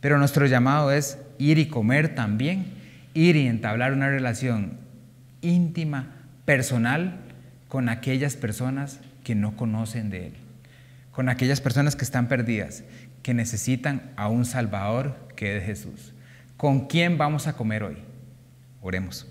pero 0.00 0.18
nuestro 0.18 0.46
llamado 0.46 0.90
es 0.90 1.18
ir 1.38 1.58
y 1.58 1.66
comer 1.66 2.14
también, 2.14 2.81
ir 3.14 3.36
y 3.36 3.46
entablar 3.46 3.92
una 3.92 4.08
relación 4.08 4.78
íntima, 5.40 6.14
personal, 6.44 7.20
con 7.68 7.88
aquellas 7.88 8.36
personas 8.36 9.00
que 9.24 9.34
no 9.34 9.56
conocen 9.56 10.10
de 10.10 10.28
Él, 10.28 10.34
con 11.10 11.28
aquellas 11.28 11.60
personas 11.60 11.96
que 11.96 12.04
están 12.04 12.28
perdidas, 12.28 12.84
que 13.22 13.34
necesitan 13.34 14.12
a 14.16 14.28
un 14.28 14.44
Salvador 14.44 15.16
que 15.36 15.56
es 15.56 15.64
Jesús. 15.64 16.12
¿Con 16.56 16.86
quién 16.86 17.18
vamos 17.18 17.46
a 17.46 17.54
comer 17.54 17.82
hoy? 17.82 17.96
Oremos. 18.80 19.26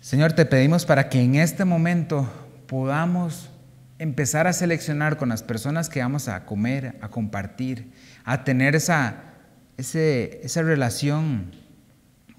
Señor, 0.00 0.32
te 0.32 0.44
pedimos 0.44 0.84
para 0.84 1.08
que 1.08 1.20
en 1.20 1.36
este 1.36 1.64
momento 1.64 2.30
podamos 2.66 3.50
empezar 3.98 4.46
a 4.46 4.52
seleccionar 4.52 5.16
con 5.16 5.28
las 5.28 5.42
personas 5.42 5.88
que 5.88 6.00
vamos 6.00 6.28
a 6.28 6.44
comer, 6.44 6.96
a 7.00 7.08
compartir, 7.08 7.92
a 8.24 8.44
tener 8.44 8.74
esa, 8.74 9.22
esa 9.76 10.62
relación 10.62 11.52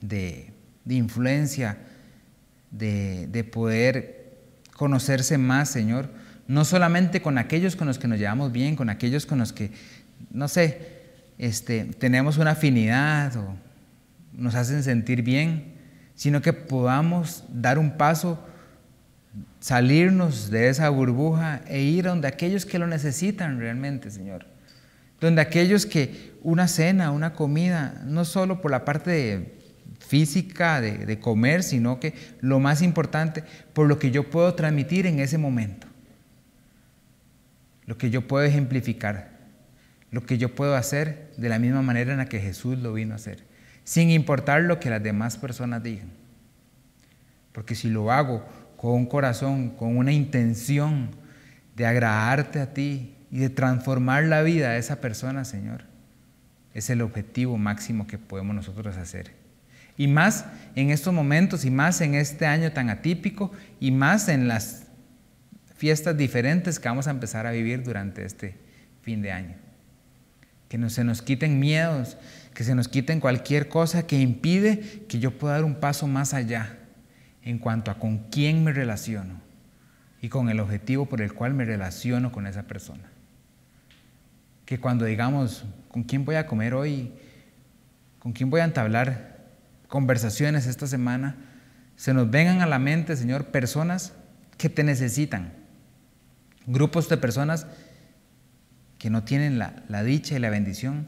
de, 0.01 0.51
influencia, 0.87 1.77
de, 2.71 3.27
de 3.27 3.43
poder 3.43 4.37
conocerse 4.73 5.37
más, 5.37 5.69
Señor, 5.69 6.09
no 6.47 6.65
solamente 6.65 7.21
con 7.21 7.37
aquellos 7.37 7.75
con 7.75 7.87
los 7.87 7.97
que 7.97 8.07
nos 8.07 8.19
llevamos 8.19 8.51
bien, 8.51 8.75
con 8.75 8.89
aquellos 8.89 9.25
con 9.25 9.39
los 9.39 9.53
que, 9.53 9.71
no 10.31 10.47
sé, 10.47 10.95
este, 11.37 11.85
tenemos 11.85 12.37
una 12.37 12.51
afinidad 12.51 13.35
o 13.35 13.55
nos 14.33 14.55
hacen 14.55 14.83
sentir 14.83 15.21
bien, 15.21 15.73
sino 16.15 16.41
que 16.41 16.53
podamos 16.53 17.43
dar 17.49 17.77
un 17.77 17.97
paso, 17.97 18.39
salirnos 19.59 20.49
de 20.49 20.69
esa 20.69 20.89
burbuja 20.89 21.61
e 21.67 21.81
ir 21.81 22.05
donde 22.05 22.27
aquellos 22.27 22.65
que 22.65 22.79
lo 22.79 22.87
necesitan 22.87 23.59
realmente, 23.59 24.11
Señor. 24.11 24.45
Donde 25.19 25.41
aquellos 25.41 25.85
que 25.85 26.33
una 26.43 26.67
cena, 26.67 27.11
una 27.11 27.33
comida, 27.33 28.01
no 28.05 28.25
solo 28.25 28.61
por 28.61 28.71
la 28.71 28.85
parte 28.85 29.54
física 30.07 30.81
de, 30.81 31.19
comer, 31.19 31.63
sino 31.63 31.99
que 31.99 32.13
lo 32.41 32.59
más 32.59 32.81
importante, 32.81 33.43
por 33.73 33.87
lo 33.87 33.99
que 33.99 34.11
yo 34.11 34.29
puedo 34.29 34.53
transmitir 34.53 35.07
en 35.07 35.19
ese 35.19 35.37
momento, 35.37 35.87
lo 37.85 37.97
que 37.97 38.09
yo 38.09 38.27
puedo 38.27 38.45
ejemplificar, 38.45 39.31
lo 40.11 40.25
que 40.25 40.37
yo 40.37 40.55
puedo 40.55 40.75
hacer 40.75 41.31
de 41.37 41.49
la 41.49 41.59
misma 41.59 41.81
manera 41.81 42.11
en 42.11 42.19
la 42.19 42.29
que 42.29 42.39
Jesús 42.39 42.77
lo 42.79 42.93
vino 42.93 43.13
a 43.13 43.17
hacer, 43.17 43.43
sin 43.83 44.09
importar 44.09 44.63
lo 44.63 44.79
que 44.79 44.89
las 44.89 45.03
demás 45.03 45.37
personas 45.37 45.83
digan. 45.83 46.09
Porque 47.51 47.75
si 47.75 47.89
lo 47.89 48.11
hago 48.11 48.45
con 48.77 48.91
un 48.91 49.05
corazón, 49.05 49.69
con 49.71 49.97
una 49.97 50.11
intención 50.11 51.09
de 51.75 51.85
agradarte 51.85 52.59
a 52.59 52.73
ti 52.73 53.15
y 53.31 53.39
de 53.39 53.49
transformar 53.49 54.25
la 54.25 54.41
vida 54.41 54.71
de 54.71 54.79
esa 54.79 55.01
persona, 55.01 55.45
Señor, 55.45 55.83
es 56.73 56.89
el 56.89 57.01
objetivo 57.01 57.57
máximo 57.57 58.07
que 58.07 58.17
podemos 58.17 58.55
nosotros 58.55 58.97
hacer. 58.97 59.44
Y 59.97 60.07
más 60.07 60.45
en 60.75 60.89
estos 60.89 61.13
momentos 61.13 61.65
y 61.65 61.71
más 61.71 62.01
en 62.01 62.15
este 62.15 62.45
año 62.45 62.71
tan 62.71 62.89
atípico 62.89 63.51
y 63.79 63.91
más 63.91 64.27
en 64.27 64.47
las 64.47 64.87
fiestas 65.75 66.17
diferentes 66.17 66.79
que 66.79 66.89
vamos 66.89 67.07
a 67.07 67.11
empezar 67.11 67.45
a 67.47 67.51
vivir 67.51 67.83
durante 67.83 68.25
este 68.25 68.57
fin 69.01 69.21
de 69.21 69.31
año. 69.31 69.55
Que 70.67 70.77
no 70.77 70.89
se 70.89 71.03
nos 71.03 71.21
quiten 71.21 71.59
miedos, 71.59 72.17
que 72.53 72.63
se 72.63 72.75
nos 72.75 72.87
quiten 72.87 73.19
cualquier 73.19 73.69
cosa 73.69 74.07
que 74.07 74.19
impide 74.19 75.05
que 75.07 75.19
yo 75.19 75.37
pueda 75.37 75.55
dar 75.55 75.63
un 75.63 75.75
paso 75.75 76.07
más 76.07 76.33
allá 76.33 76.77
en 77.43 77.59
cuanto 77.59 77.91
a 77.91 77.99
con 77.99 78.29
quién 78.29 78.63
me 78.63 78.73
relaciono 78.73 79.39
y 80.21 80.29
con 80.29 80.49
el 80.49 80.59
objetivo 80.59 81.05
por 81.05 81.21
el 81.21 81.33
cual 81.33 81.53
me 81.53 81.65
relaciono 81.65 82.31
con 82.31 82.47
esa 82.47 82.63
persona. 82.63 83.03
Que 84.65 84.79
cuando 84.79 85.05
digamos, 85.05 85.65
¿con 85.89 86.03
quién 86.03 86.25
voy 86.25 86.35
a 86.35 86.47
comer 86.47 86.73
hoy? 86.73 87.13
¿Con 88.17 88.33
quién 88.33 88.49
voy 88.49 88.61
a 88.61 88.65
entablar 88.65 89.34
conversaciones 89.95 90.67
esta 90.67 90.87
semana? 90.87 91.37
Se 91.95 92.13
nos 92.13 92.29
vengan 92.29 92.61
a 92.61 92.65
la 92.65 92.79
mente, 92.79 93.15
Señor, 93.15 93.45
personas 93.45 94.11
que 94.57 94.67
te 94.67 94.83
necesitan, 94.83 95.53
grupos 96.65 97.07
de 97.07 97.15
personas 97.15 97.65
que 98.99 99.09
no 99.09 99.23
tienen 99.23 99.57
la, 99.57 99.83
la 99.87 100.03
dicha 100.03 100.35
y 100.35 100.39
la 100.39 100.49
bendición 100.49 101.07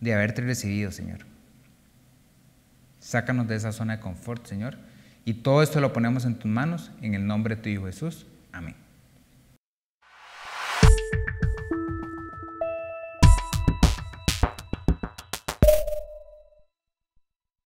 de 0.00 0.12
haberte 0.12 0.42
recibido, 0.42 0.90
Señor. 0.90 1.20
Sácanos 2.98 3.46
de 3.46 3.54
esa 3.54 3.70
zona 3.70 3.98
de 3.98 4.02
confort, 4.02 4.44
Señor 4.44 4.76
y 5.26 5.34
todo 5.34 5.60
esto 5.60 5.80
lo 5.80 5.92
ponemos 5.92 6.24
en 6.24 6.36
tus 6.36 6.48
manos, 6.48 6.92
en 7.02 7.14
el 7.14 7.26
nombre 7.26 7.56
de 7.56 7.62
tu 7.62 7.68
Hijo 7.68 7.86
Jesús. 7.86 8.26
Amén. 8.52 8.76